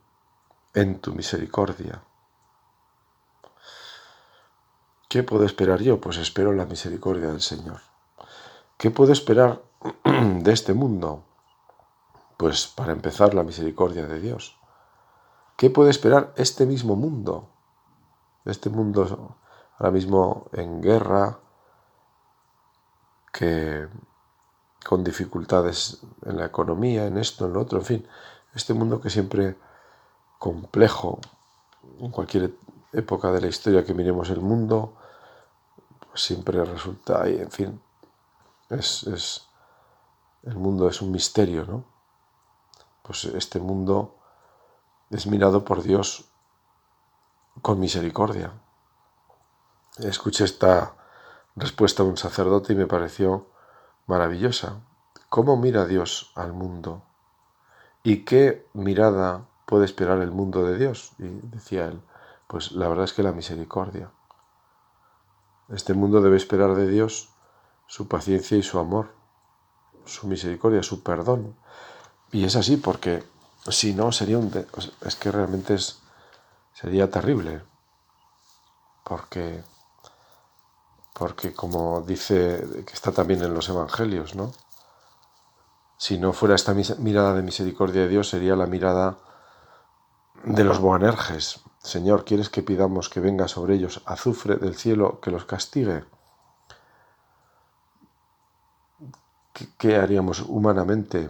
en 0.73 0.99
tu 0.99 1.13
misericordia. 1.13 2.03
¿Qué 5.09 5.21
puedo 5.21 5.45
esperar 5.45 5.79
yo? 5.83 6.01
Pues 6.01 6.17
espero 6.17 6.53
la 6.53 6.65
misericordia 6.65 7.27
del 7.27 7.41
Señor. 7.41 7.81
¿Qué 8.79 8.89
puedo 8.89 9.13
esperar 9.13 9.61
de 10.03 10.51
este 10.51 10.73
mundo? 10.73 11.25
Pues 12.43 12.67
para 12.67 12.91
empezar 12.91 13.33
la 13.33 13.43
misericordia 13.43 14.05
de 14.05 14.19
Dios. 14.19 14.57
¿Qué 15.55 15.69
puede 15.69 15.91
esperar 15.91 16.33
este 16.35 16.65
mismo 16.65 16.97
mundo? 16.97 17.47
Este 18.43 18.69
mundo 18.69 19.37
ahora 19.77 19.91
mismo 19.91 20.49
en 20.51 20.81
guerra, 20.81 21.39
que 23.31 23.87
con 24.85 25.05
dificultades 25.05 26.01
en 26.25 26.35
la 26.35 26.47
economía, 26.47 27.05
en 27.05 27.17
esto, 27.17 27.45
en 27.45 27.53
lo 27.53 27.61
otro, 27.61 27.79
en 27.79 27.85
fin, 27.85 28.07
este 28.53 28.73
mundo 28.73 28.99
que 28.99 29.09
siempre 29.09 29.55
complejo, 30.37 31.21
en 31.99 32.11
cualquier 32.11 32.55
época 32.91 33.31
de 33.31 33.39
la 33.39 33.47
historia 33.47 33.85
que 33.85 33.93
miremos 33.93 34.29
el 34.29 34.41
mundo, 34.41 34.97
pues 36.09 36.21
siempre 36.21 36.65
resulta, 36.65 37.25
en 37.25 37.51
fin, 37.51 37.81
es, 38.69 39.47
el 40.43 40.55
mundo 40.55 40.89
es 40.89 41.01
un 41.01 41.09
misterio, 41.09 41.63
¿no? 41.63 41.92
Pues 43.03 43.25
este 43.25 43.59
mundo 43.59 44.15
es 45.11 45.27
mirado 45.27 45.63
por 45.63 45.83
Dios 45.83 46.25
con 47.61 47.79
misericordia. 47.79 48.51
Escuché 49.99 50.45
esta 50.45 50.95
respuesta 51.55 52.03
de 52.03 52.09
un 52.09 52.17
sacerdote 52.17 52.73
y 52.73 52.75
me 52.75 52.87
pareció 52.87 53.47
maravillosa. 54.07 54.81
¿Cómo 55.29 55.55
mira 55.57 55.85
Dios 55.85 56.31
al 56.35 56.53
mundo? 56.53 57.03
¿Y 58.03 58.25
qué 58.25 58.67
mirada 58.73 59.47
puede 59.65 59.85
esperar 59.85 60.19
el 60.19 60.31
mundo 60.31 60.63
de 60.63 60.77
Dios? 60.77 61.13
Y 61.19 61.27
decía 61.27 61.85
él, 61.85 62.01
pues 62.47 62.71
la 62.71 62.87
verdad 62.87 63.05
es 63.05 63.13
que 63.13 63.23
la 63.23 63.31
misericordia. 63.31 64.11
Este 65.69 65.93
mundo 65.93 66.21
debe 66.21 66.37
esperar 66.37 66.75
de 66.75 66.87
Dios 66.87 67.29
su 67.87 68.07
paciencia 68.07 68.57
y 68.57 68.63
su 68.63 68.79
amor, 68.79 69.13
su 70.05 70.27
misericordia, 70.27 70.83
su 70.83 71.03
perdón. 71.03 71.55
Y 72.33 72.43
es 72.43 72.55
así 72.55 72.77
porque 72.77 73.23
si 73.69 73.93
no 73.93 74.11
sería 74.11 74.39
un... 74.39 74.51
es 75.05 75.15
que 75.15 75.31
realmente 75.31 75.75
es, 75.75 75.99
sería 76.73 77.09
terrible. 77.09 77.61
Porque, 79.03 79.63
porque 81.13 81.53
como 81.53 82.01
dice 82.01 82.83
que 82.85 82.93
está 82.93 83.11
también 83.11 83.43
en 83.43 83.53
los 83.53 83.69
evangelios, 83.69 84.35
¿no? 84.35 84.51
Si 85.97 86.17
no 86.17 86.33
fuera 86.33 86.55
esta 86.55 86.73
mirada 86.73 87.35
de 87.35 87.43
misericordia 87.43 88.01
de 88.01 88.07
Dios, 88.09 88.29
sería 88.29 88.55
la 88.55 88.65
mirada 88.65 89.19
de 90.43 90.63
los 90.63 90.79
Boanerges. 90.79 91.61
Señor, 91.83 92.25
¿quieres 92.25 92.49
que 92.49 92.63
pidamos 92.63 93.09
que 93.09 93.19
venga 93.19 93.47
sobre 93.47 93.75
ellos 93.75 94.01
azufre 94.05 94.55
del 94.55 94.75
cielo 94.75 95.19
que 95.21 95.31
los 95.31 95.45
castigue? 95.45 96.03
¿Qué, 99.77 99.97
haríamos 99.97 100.41
humanamente 100.41 101.29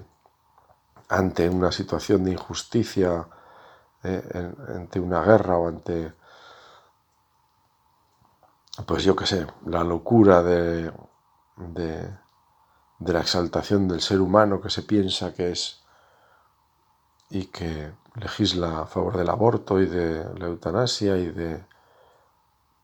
ante 1.13 1.47
una 1.47 1.71
situación 1.71 2.23
de 2.23 2.31
injusticia, 2.31 3.27
eh, 4.03 4.53
ante 4.75 4.99
una 4.99 5.21
guerra 5.21 5.57
o 5.57 5.67
ante, 5.67 6.13
pues 8.87 9.03
yo 9.03 9.15
qué 9.15 9.25
sé, 9.25 9.45
la 9.67 9.83
locura 9.83 10.41
de, 10.41 10.91
de, 11.57 12.17
la 12.99 13.19
exaltación 13.19 13.87
del 13.87 14.01
ser 14.01 14.21
humano 14.21 14.59
que 14.59 14.69
se 14.69 14.81
piensa 14.81 15.33
que 15.33 15.51
es 15.51 15.83
y 17.29 17.45
que 17.45 17.93
legisla 18.15 18.81
a 18.81 18.85
favor 18.87 19.17
del 19.17 19.29
aborto 19.29 19.79
y 19.79 19.85
de 19.85 20.25
la 20.39 20.47
eutanasia 20.47 21.17
y 21.17 21.29
de 21.29 21.65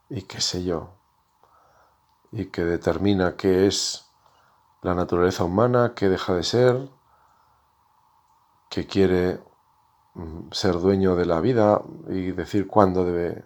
y 0.10 0.24
qué 0.24 0.42
sé 0.42 0.64
yo 0.64 0.92
y 2.32 2.46
que 2.46 2.64
determina 2.64 3.36
qué 3.36 3.68
es 3.68 4.06
la 4.82 4.94
naturaleza 4.94 5.44
humana 5.44 5.94
que 5.96 6.10
deja 6.10 6.34
de 6.36 6.44
ser, 6.44 6.90
que 8.70 8.88
quiere 8.88 9.40
mm, 10.14 10.52
ser 10.52 10.80
dueño 10.80 11.16
de 11.16 11.26
la 11.26 11.42
vida 11.42 11.82
y 12.08 12.32
decir 12.32 12.68
cuándo 12.68 13.04
debe 13.04 13.44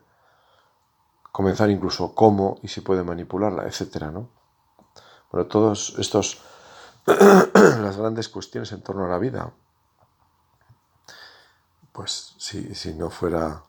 comenzar, 1.31 1.69
incluso 1.69 2.13
cómo 2.13 2.59
y 2.61 2.67
si 2.67 2.81
puede 2.81 3.03
manipularla, 3.03 3.63
etcétera, 3.63 4.11
¿no? 4.11 4.29
Bueno, 5.31 5.47
todos 5.47 5.95
estos 5.97 6.43
las 7.05 7.97
grandes 7.97 8.29
cuestiones 8.29 8.71
en 8.71 8.81
torno 8.81 9.05
a 9.05 9.09
la 9.09 9.17
vida. 9.17 9.51
Pues 11.91 12.35
si, 12.37 12.75
si 12.75 12.93
no 12.93 13.09
fuera 13.09 13.63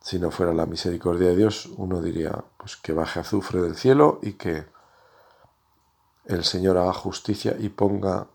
si 0.00 0.18
no 0.18 0.32
fuera 0.32 0.52
la 0.52 0.66
misericordia 0.66 1.28
de 1.28 1.36
Dios, 1.36 1.70
uno 1.76 2.02
diría 2.02 2.44
pues 2.56 2.76
que 2.76 2.92
baje 2.92 3.20
azufre 3.20 3.62
del 3.62 3.76
cielo 3.76 4.18
y 4.20 4.32
que 4.32 4.66
el 6.24 6.44
Señor 6.44 6.76
haga 6.76 6.92
justicia 6.92 7.54
y 7.58 7.68
ponga 7.68 8.26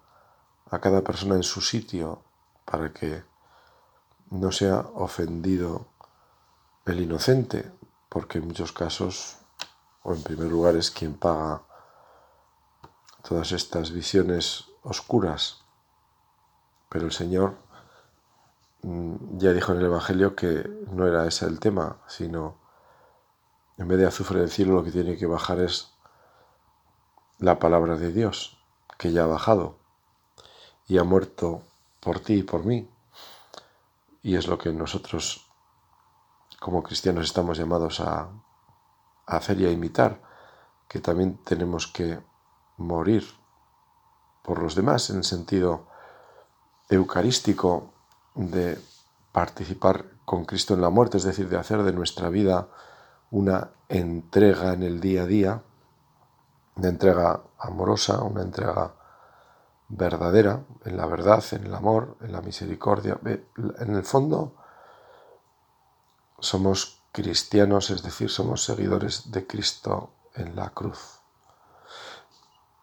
a 0.69 0.79
cada 0.79 1.01
persona 1.01 1.35
en 1.35 1.43
su 1.43 1.61
sitio 1.61 2.23
para 2.65 2.91
que 2.93 3.23
no 4.29 4.51
sea 4.51 4.79
ofendido 4.95 5.87
el 6.85 7.01
inocente, 7.01 7.71
porque 8.09 8.39
en 8.39 8.47
muchos 8.47 8.71
casos, 8.71 9.37
o 10.03 10.13
en 10.13 10.23
primer 10.23 10.47
lugar, 10.47 10.75
es 10.75 10.91
quien 10.91 11.15
paga 11.15 11.63
todas 13.27 13.51
estas 13.51 13.91
visiones 13.91 14.65
oscuras. 14.83 15.63
Pero 16.89 17.05
el 17.05 17.11
Señor 17.11 17.57
mm, 18.83 19.37
ya 19.37 19.53
dijo 19.53 19.71
en 19.71 19.79
el 19.79 19.85
Evangelio 19.85 20.35
que 20.35 20.69
no 20.91 21.07
era 21.07 21.25
ese 21.25 21.45
el 21.45 21.59
tema, 21.59 21.97
sino 22.07 22.57
en 23.77 23.87
vez 23.87 23.99
de 23.99 24.07
azufre 24.07 24.39
del 24.39 24.49
cielo 24.49 24.75
lo 24.75 24.83
que 24.83 24.91
tiene 24.91 25.17
que 25.17 25.25
bajar 25.25 25.59
es 25.59 25.93
la 27.39 27.59
palabra 27.59 27.95
de 27.95 28.11
Dios, 28.11 28.57
que 28.97 29.11
ya 29.11 29.23
ha 29.23 29.27
bajado 29.27 29.86
y 30.87 30.97
ha 30.97 31.03
muerto 31.03 31.61
por 31.99 32.19
ti 32.19 32.35
y 32.35 32.43
por 32.43 32.65
mí. 32.65 32.89
Y 34.23 34.35
es 34.35 34.47
lo 34.47 34.57
que 34.57 34.71
nosotros 34.71 35.47
como 36.59 36.83
cristianos 36.83 37.25
estamos 37.25 37.57
llamados 37.57 37.99
a, 37.99 38.29
hacer 39.25 39.59
y 39.59 39.65
a 39.65 39.71
imitar, 39.71 40.21
que 40.87 40.99
también 40.99 41.37
tenemos 41.43 41.85
que 41.87 42.19
morir 42.77 43.25
por 44.41 44.61
los 44.61 44.73
demás 44.73 45.09
en 45.09 45.17
el 45.17 45.23
sentido 45.25 45.87
eucarístico 46.89 47.91
de 48.35 48.79
participar 49.33 50.05
con 50.23 50.45
Cristo 50.45 50.73
en 50.73 50.81
la 50.81 50.89
muerte, 50.89 51.17
es 51.17 51.23
decir, 51.23 51.49
de 51.49 51.57
hacer 51.57 51.83
de 51.83 51.91
nuestra 51.91 52.29
vida 52.29 52.69
una 53.31 53.71
entrega 53.89 54.71
en 54.71 54.83
el 54.83 55.01
día 55.01 55.23
a 55.23 55.25
día, 55.25 55.63
una 56.75 56.87
entrega 56.87 57.41
amorosa, 57.59 58.21
una 58.21 58.43
entrega 58.43 58.93
verdadera, 59.89 60.63
en 60.85 60.97
la 60.97 61.05
verdad, 61.05 61.43
en 61.51 61.65
el 61.65 61.73
amor, 61.73 62.17
en 62.21 62.31
la 62.31 62.41
misericordia. 62.41 63.19
En 63.23 63.95
el 63.95 64.03
fondo 64.03 64.55
somos 66.39 67.01
cristianos, 67.11 67.89
es 67.89 68.03
decir, 68.03 68.29
somos 68.29 68.63
seguidores 68.63 69.31
de 69.31 69.47
Cristo 69.47 70.11
en 70.35 70.55
la 70.55 70.69
cruz. 70.69 71.19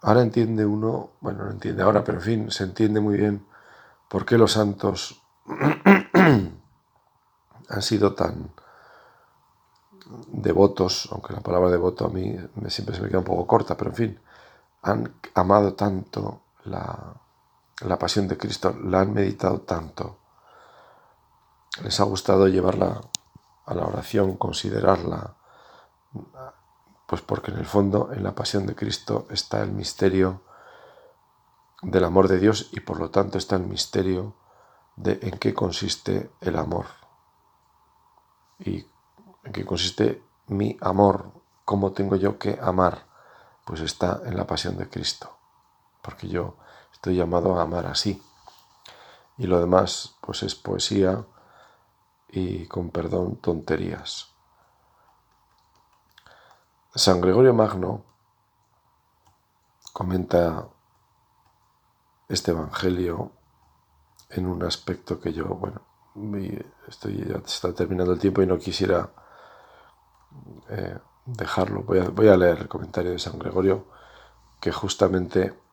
Ahora 0.03 0.23
entiende 0.23 0.67
uno, 0.67 1.11
bueno, 1.21 1.45
no 1.45 1.51
entiende 1.51 1.83
ahora, 1.83 2.05
pero 2.05 2.19
en 2.19 2.25
fin, 2.25 2.51
se 2.51 2.64
entiende 2.64 3.01
muy 3.01 3.17
bien 3.17 3.47
por 4.09 4.27
qué 4.27 4.37
los 4.37 4.53
santos 4.53 5.23
han 7.69 7.83
sido 7.83 8.14
tan 8.14 8.51
devotos, 10.29 11.09
aunque 11.11 11.33
la 11.33 11.40
palabra 11.40 11.71
devoto 11.71 12.07
a 12.07 12.11
mí 12.11 12.37
siempre 12.69 12.95
se 12.95 13.03
me 13.03 13.09
queda 13.09 13.21
un 13.21 13.25
poco 13.25 13.47
corta, 13.47 13.77
pero 13.77 13.90
en 13.90 13.97
fin, 13.97 14.21
han 14.83 15.14
amado 15.35 15.75
tanto 15.75 16.43
la, 16.64 17.14
la 17.81 17.98
pasión 17.98 18.29
de 18.29 18.37
Cristo, 18.37 18.77
la 18.83 19.00
han 19.00 19.12
meditado 19.12 19.61
tanto, 19.61 20.18
les 21.83 21.98
ha 22.00 22.05
gustado 22.05 22.48
llevarla 22.48 23.00
a 23.66 23.74
la 23.74 23.87
oración, 23.87 24.37
considerarla, 24.37 25.35
pues 27.07 27.22
porque 27.22 27.50
en 27.50 27.59
el 27.59 27.66
fondo 27.66 28.11
en 28.12 28.22
la 28.22 28.35
pasión 28.35 28.66
de 28.66 28.74
Cristo 28.74 29.27
está 29.31 29.62
el 29.62 29.72
misterio 29.72 30.42
del 31.83 32.05
amor 32.05 32.29
de 32.29 32.38
Dios 32.38 32.70
y 32.72 32.81
por 32.81 32.98
lo 32.98 33.11
tanto 33.11 33.38
está 33.38 33.57
el 33.57 33.66
misterio 33.66 34.35
de 34.96 35.18
en 35.22 35.38
qué 35.38 35.55
consiste 35.55 36.31
el 36.40 36.57
amor. 36.57 36.87
Y 38.59 38.87
en 39.44 39.53
qué 39.53 39.64
consiste 39.64 40.22
mi 40.46 40.77
amor, 40.81 41.33
cómo 41.64 41.92
tengo 41.92 42.16
yo 42.16 42.38
que 42.38 42.59
amar, 42.61 43.07
pues 43.64 43.81
está 43.81 44.22
en 44.24 44.37
la 44.37 44.46
pasión 44.46 44.77
de 44.77 44.88
Cristo, 44.88 45.37
porque 46.05 46.29
yo 46.29 46.57
estoy 46.93 47.17
llamado 47.17 47.59
a 47.59 47.62
amar 47.62 47.87
así. 47.87 48.23
Y 49.38 49.47
lo 49.47 49.59
demás, 49.59 50.17
pues 50.21 50.43
es 50.43 50.55
poesía 50.55 51.25
y, 52.29 52.67
con 52.67 52.90
perdón, 52.90 53.37
tonterías. 53.37 54.29
San 56.95 57.21
Gregorio 57.21 57.55
Magno 57.55 58.05
comenta 59.93 60.69
este 62.29 62.51
Evangelio 62.53 63.33
en 64.31 64.47
un 64.47 64.62
aspecto 64.62 65.21
que 65.21 65.33
yo, 65.33 65.47
bueno, 65.47 65.81
estoy, 66.87 67.25
ya 67.27 67.37
está 67.37 67.73
terminando 67.73 68.12
el 68.12 68.21
tiempo 68.21 68.43
y 68.43 68.47
no 68.47 68.59
quisiera 68.59 69.11
eh, 70.69 70.99
dejarlo. 71.25 71.83
Voy 71.83 71.99
a, 71.99 72.09
voy 72.11 72.29
a, 72.29 72.37
leer 72.37 72.59
el 72.59 72.69
comentario 72.69 73.12
de 73.12 73.19
San 73.19 73.38
Gregorio 73.38 73.87
que 74.61 74.71
justamente 74.71 75.63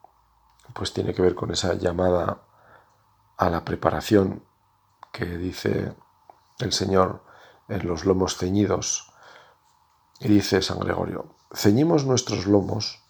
pues 0.73 0.93
tiene 0.93 1.13
que 1.13 1.21
ver 1.21 1.36
con 1.36 1.51
esa 1.51 1.73
llamada 1.73 2.41
a 3.38 3.49
la 3.49 3.65
preparación 3.65 4.43
que 5.12 5.25
dice 5.25 5.93
el 6.60 6.71
Señor 6.71 7.23
en 7.67 7.88
los 7.88 8.05
lomos 8.05 8.38
ceñidos. 8.38 9.12
Y 10.19 10.27
dice 10.27 10.62
San 10.62 10.79
Gregorio, 10.79 11.36
ceñimos 11.53 12.05
nuestros 12.05 12.45
lomos 12.45 13.03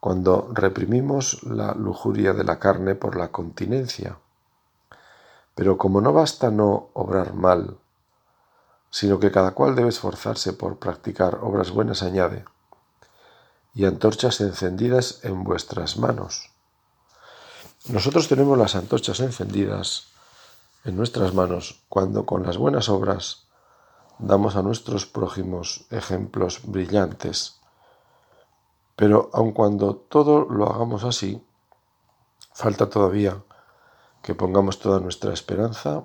cuando 0.00 0.48
reprimimos 0.52 1.42
la 1.42 1.74
lujuria 1.74 2.32
de 2.32 2.44
la 2.44 2.58
carne 2.58 2.94
por 2.94 3.16
la 3.16 3.30
continencia 3.30 4.18
pero 5.60 5.76
como 5.76 6.00
no 6.00 6.14
basta 6.14 6.50
no 6.50 6.88
obrar 6.94 7.34
mal, 7.34 7.76
sino 8.90 9.20
que 9.20 9.30
cada 9.30 9.50
cual 9.52 9.74
debe 9.74 9.90
esforzarse 9.90 10.54
por 10.54 10.78
practicar 10.78 11.40
obras 11.42 11.70
buenas, 11.70 12.02
añade, 12.02 12.46
y 13.74 13.84
antorchas 13.84 14.40
encendidas 14.40 15.22
en 15.22 15.44
vuestras 15.44 15.98
manos. 15.98 16.50
Nosotros 17.88 18.28
tenemos 18.28 18.58
las 18.58 18.74
antorchas 18.74 19.20
encendidas 19.20 20.08
en 20.84 20.96
nuestras 20.96 21.32
manos 21.32 21.82
cuando 21.88 22.26
con 22.26 22.42
las 22.44 22.58
buenas 22.58 22.90
obras 22.90 23.46
damos 24.18 24.54
a 24.56 24.62
nuestros 24.62 25.06
prójimos 25.06 25.86
ejemplos 25.90 26.60
brillantes. 26.64 27.58
Pero 28.96 29.30
aun 29.32 29.52
cuando 29.52 29.96
todo 29.96 30.44
lo 30.44 30.70
hagamos 30.70 31.04
así, 31.04 31.42
falta 32.52 32.90
todavía 32.90 33.42
que 34.22 34.34
pongamos 34.34 34.78
toda 34.78 35.00
nuestra 35.00 35.32
esperanza 35.32 36.04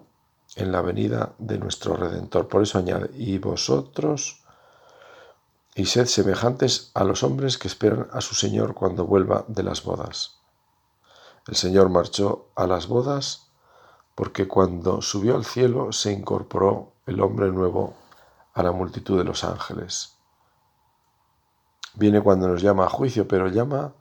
en 0.55 0.71
la 0.71 0.81
venida 0.81 1.33
de 1.39 1.57
nuestro 1.57 1.97
Redentor. 1.97 2.47
Por 2.47 2.61
eso 2.61 2.77
añade, 2.77 3.11
y 3.17 3.37
vosotros, 3.37 4.41
y 5.75 5.85
sed 5.87 6.05
semejantes 6.05 6.91
a 6.93 7.03
los 7.03 7.23
hombres 7.23 7.57
que 7.57 7.67
esperan 7.67 8.07
a 8.13 8.21
su 8.21 8.33
Señor 8.33 8.73
cuando 8.73 9.05
vuelva 9.05 9.43
de 9.49 9.63
las 9.63 9.83
bodas. 9.83 10.34
El 11.47 11.55
Señor 11.55 11.89
marchó 11.89 12.47
a 12.55 12.65
las 12.65 12.87
bodas 12.87 13.47
porque 14.15 14.47
cuando 14.47 15.01
subió 15.01 15.35
al 15.35 15.45
cielo 15.45 15.91
se 15.91 16.11
incorporó 16.11 16.93
el 17.05 17.21
hombre 17.21 17.51
nuevo 17.51 17.93
a 18.53 18.63
la 18.63 18.71
multitud 18.71 19.17
de 19.17 19.25
los 19.25 19.43
ángeles. 19.43 20.15
Viene 21.93 22.21
cuando 22.21 22.47
nos 22.47 22.61
llama 22.61 22.85
a 22.85 22.89
juicio, 22.89 23.27
pero 23.27 23.47
llama 23.47 23.93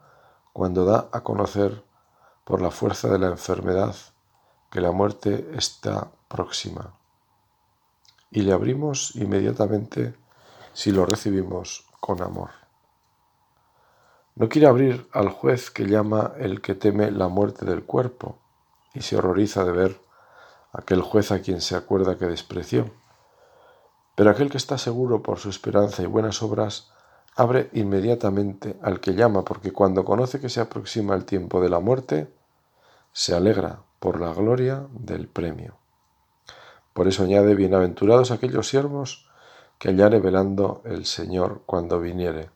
cuando 0.53 0.85
da 0.85 1.09
a 1.11 1.21
conocer 1.21 1.83
por 2.45 2.61
la 2.61 2.71
fuerza 2.71 3.09
de 3.09 3.19
la 3.19 3.27
enfermedad 3.27 3.95
que 4.71 4.81
la 4.81 4.91
muerte 4.91 5.49
está 5.53 6.11
próxima. 6.27 6.93
Y 8.31 8.41
le 8.41 8.53
abrimos 8.53 9.15
inmediatamente 9.15 10.15
si 10.73 10.91
lo 10.91 11.05
recibimos 11.05 11.85
con 11.99 12.21
amor. 12.21 12.64
No 14.37 14.49
quiere 14.49 14.67
abrir 14.67 15.07
al 15.13 15.29
juez 15.29 15.71
que 15.71 15.85
llama 15.85 16.33
el 16.37 16.59
que 16.59 16.75
teme 16.75 17.09
la 17.09 17.29
muerte 17.29 17.63
del 17.63 17.85
cuerpo 17.85 18.37
y 18.93 18.99
se 19.01 19.15
horroriza 19.15 19.63
de 19.63 19.71
ver 19.71 20.01
aquel 20.73 21.01
juez 21.01 21.31
a 21.31 21.39
quien 21.39 21.61
se 21.61 21.77
acuerda 21.77 22.17
que 22.17 22.25
despreció. 22.25 22.91
Pero 24.13 24.29
aquel 24.29 24.49
que 24.49 24.57
está 24.57 24.77
seguro 24.77 25.23
por 25.23 25.39
su 25.39 25.49
esperanza 25.49 26.03
y 26.03 26.07
buenas 26.07 26.43
obras, 26.43 26.91
abre 27.37 27.69
inmediatamente 27.71 28.77
al 28.81 28.99
que 28.99 29.13
llama, 29.13 29.45
porque 29.45 29.71
cuando 29.71 30.03
conoce 30.03 30.41
que 30.41 30.49
se 30.49 30.59
aproxima 30.59 31.15
el 31.15 31.23
tiempo 31.23 31.61
de 31.61 31.69
la 31.69 31.79
muerte, 31.79 32.29
se 33.13 33.33
alegra 33.33 33.83
por 34.01 34.19
la 34.19 34.33
gloria 34.33 34.85
del 34.91 35.29
premio. 35.29 35.77
Por 36.93 37.07
eso 37.07 37.23
añade, 37.23 37.55
bienaventurados 37.55 38.31
aquellos 38.31 38.67
siervos 38.67 39.29
que 39.79 39.89
hallare 39.89 40.19
velando 40.19 40.81
el 40.83 41.05
Señor 41.05 41.61
cuando 41.65 42.01
viniere. 42.01 42.54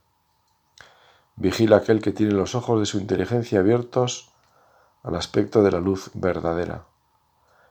Vigila 1.39 1.77
aquel 1.77 2.01
que 2.01 2.11
tiene 2.11 2.33
los 2.33 2.53
ojos 2.53 2.81
de 2.81 2.85
su 2.85 2.99
inteligencia 2.99 3.61
abiertos 3.61 4.29
al 5.03 5.15
aspecto 5.15 5.63
de 5.63 5.71
la 5.71 5.79
luz 5.79 6.11
verdadera, 6.13 6.83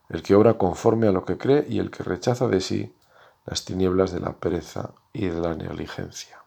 el 0.09 0.23
que 0.23 0.35
obra 0.35 0.55
conforme 0.55 1.07
a 1.07 1.13
lo 1.13 1.27
que 1.27 1.37
cree 1.37 1.67
y 1.69 1.79
el 1.79 1.91
que 1.91 2.03
rechaza 2.03 2.49
de 2.49 2.63
sí 2.63 2.95
las 3.45 3.67
tinieblas 3.67 4.11
de 4.11 4.21
la 4.21 4.33
pereza 4.33 4.93
y 5.13 5.27
de 5.27 5.39
la 5.39 5.55
negligencia. 5.55 6.43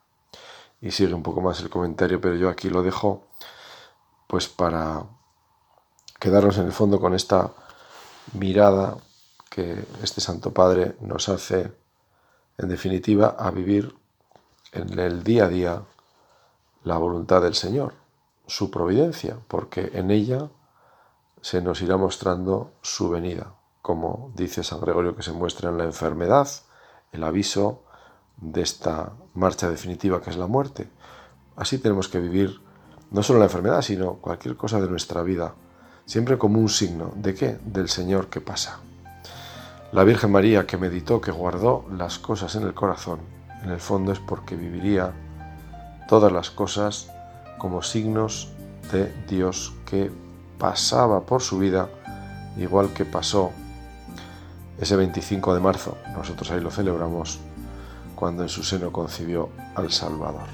Y 0.82 0.90
sigue 0.90 1.14
un 1.14 1.22
poco 1.22 1.42
más 1.42 1.62
el 1.62 1.70
comentario, 1.70 2.20
pero 2.20 2.34
yo 2.34 2.50
aquí 2.50 2.72
lo 2.72 2.82
dejo 2.82 3.28
pues 4.26 4.48
para 4.48 5.04
quedarnos 6.20 6.58
en 6.58 6.66
el 6.66 6.72
fondo 6.72 7.00
con 7.00 7.14
esta 7.14 7.52
mirada 8.34 8.98
que 9.52 9.86
este 10.02 10.22
Santo 10.22 10.56
Padre 10.56 10.96
nos 11.02 11.30
hace, 11.30 11.72
en 12.58 12.68
definitiva, 12.68 13.36
a 13.38 13.52
vivir 13.52 13.94
en 14.72 14.98
el 14.98 15.24
día 15.24 15.46
a 15.46 15.50
día 15.50 15.84
la 16.84 16.98
voluntad 16.98 17.42
del 17.42 17.56
Señor, 17.56 17.94
su 18.48 18.72
providencia, 18.72 19.38
porque 19.48 19.92
en 19.94 20.12
ella 20.12 20.50
se 21.42 21.62
nos 21.62 21.82
irá 21.82 21.98
mostrando 21.98 22.72
su 22.82 23.10
venida, 23.10 23.54
como 23.82 24.32
dice 24.36 24.64
San 24.64 24.82
Gregorio 24.82 25.16
que 25.16 25.24
se 25.24 25.32
muestra 25.32 25.70
en 25.70 25.78
la 25.78 25.86
enfermedad, 25.86 26.48
el 27.12 27.24
aviso 27.24 27.84
de 28.38 28.62
esta 28.62 29.14
marcha 29.34 29.70
definitiva 29.70 30.22
que 30.22 30.30
es 30.30 30.38
la 30.38 30.48
muerte. 30.48 30.90
Así 31.56 31.78
tenemos 31.78 32.08
que 32.08 32.20
vivir 32.20 32.62
no 33.12 33.24
solo 33.24 33.40
la 33.40 33.46
enfermedad, 33.46 33.82
sino 33.82 34.16
cualquier 34.16 34.56
cosa 34.56 34.80
de 34.80 34.90
nuestra 34.90 35.22
vida, 35.22 35.54
siempre 36.06 36.38
como 36.38 36.60
un 36.60 36.70
signo 36.70 37.12
de 37.16 37.36
qué? 37.36 37.60
Del 37.64 37.90
Señor 37.90 38.28
que 38.28 38.42
pasa. 38.42 38.80
La 39.92 40.04
Virgen 40.04 40.32
María 40.32 40.66
que 40.66 40.78
meditó, 40.78 41.20
que 41.20 41.32
guardó 41.32 41.86
las 41.92 42.18
cosas 42.18 42.56
en 42.56 42.64
el 42.64 42.74
corazón, 42.74 43.20
en 43.62 43.70
el 43.70 43.80
fondo 43.80 44.12
es 44.12 44.20
porque 44.20 44.56
viviría 44.56 45.14
todas 46.12 46.34
las 46.34 46.52
cosas 46.52 47.08
como 47.58 47.82
signos 47.82 48.50
de 48.92 49.14
Dios 49.30 49.72
que 49.86 50.12
pasaba 50.60 51.22
por 51.22 51.42
su 51.42 51.58
vida, 51.58 51.88
igual 52.58 52.90
que 52.90 53.06
pasó 53.06 53.52
ese 54.78 54.98
25 54.98 55.54
de 55.54 55.62
marzo. 55.62 55.98
Nosotros 56.14 56.52
ahí 56.52 56.60
lo 56.60 56.70
celebramos 56.70 57.40
cuando 58.14 58.44
en 58.44 58.50
su 58.50 58.62
seno 58.62 58.92
concibió 58.92 59.52
al 59.74 59.90
Salvador. 59.90 60.50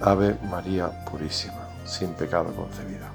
Ave 0.00 0.38
María 0.48 1.04
Purísima, 1.04 1.68
sin 1.84 2.10
pecado 2.10 2.54
concebida. 2.54 3.13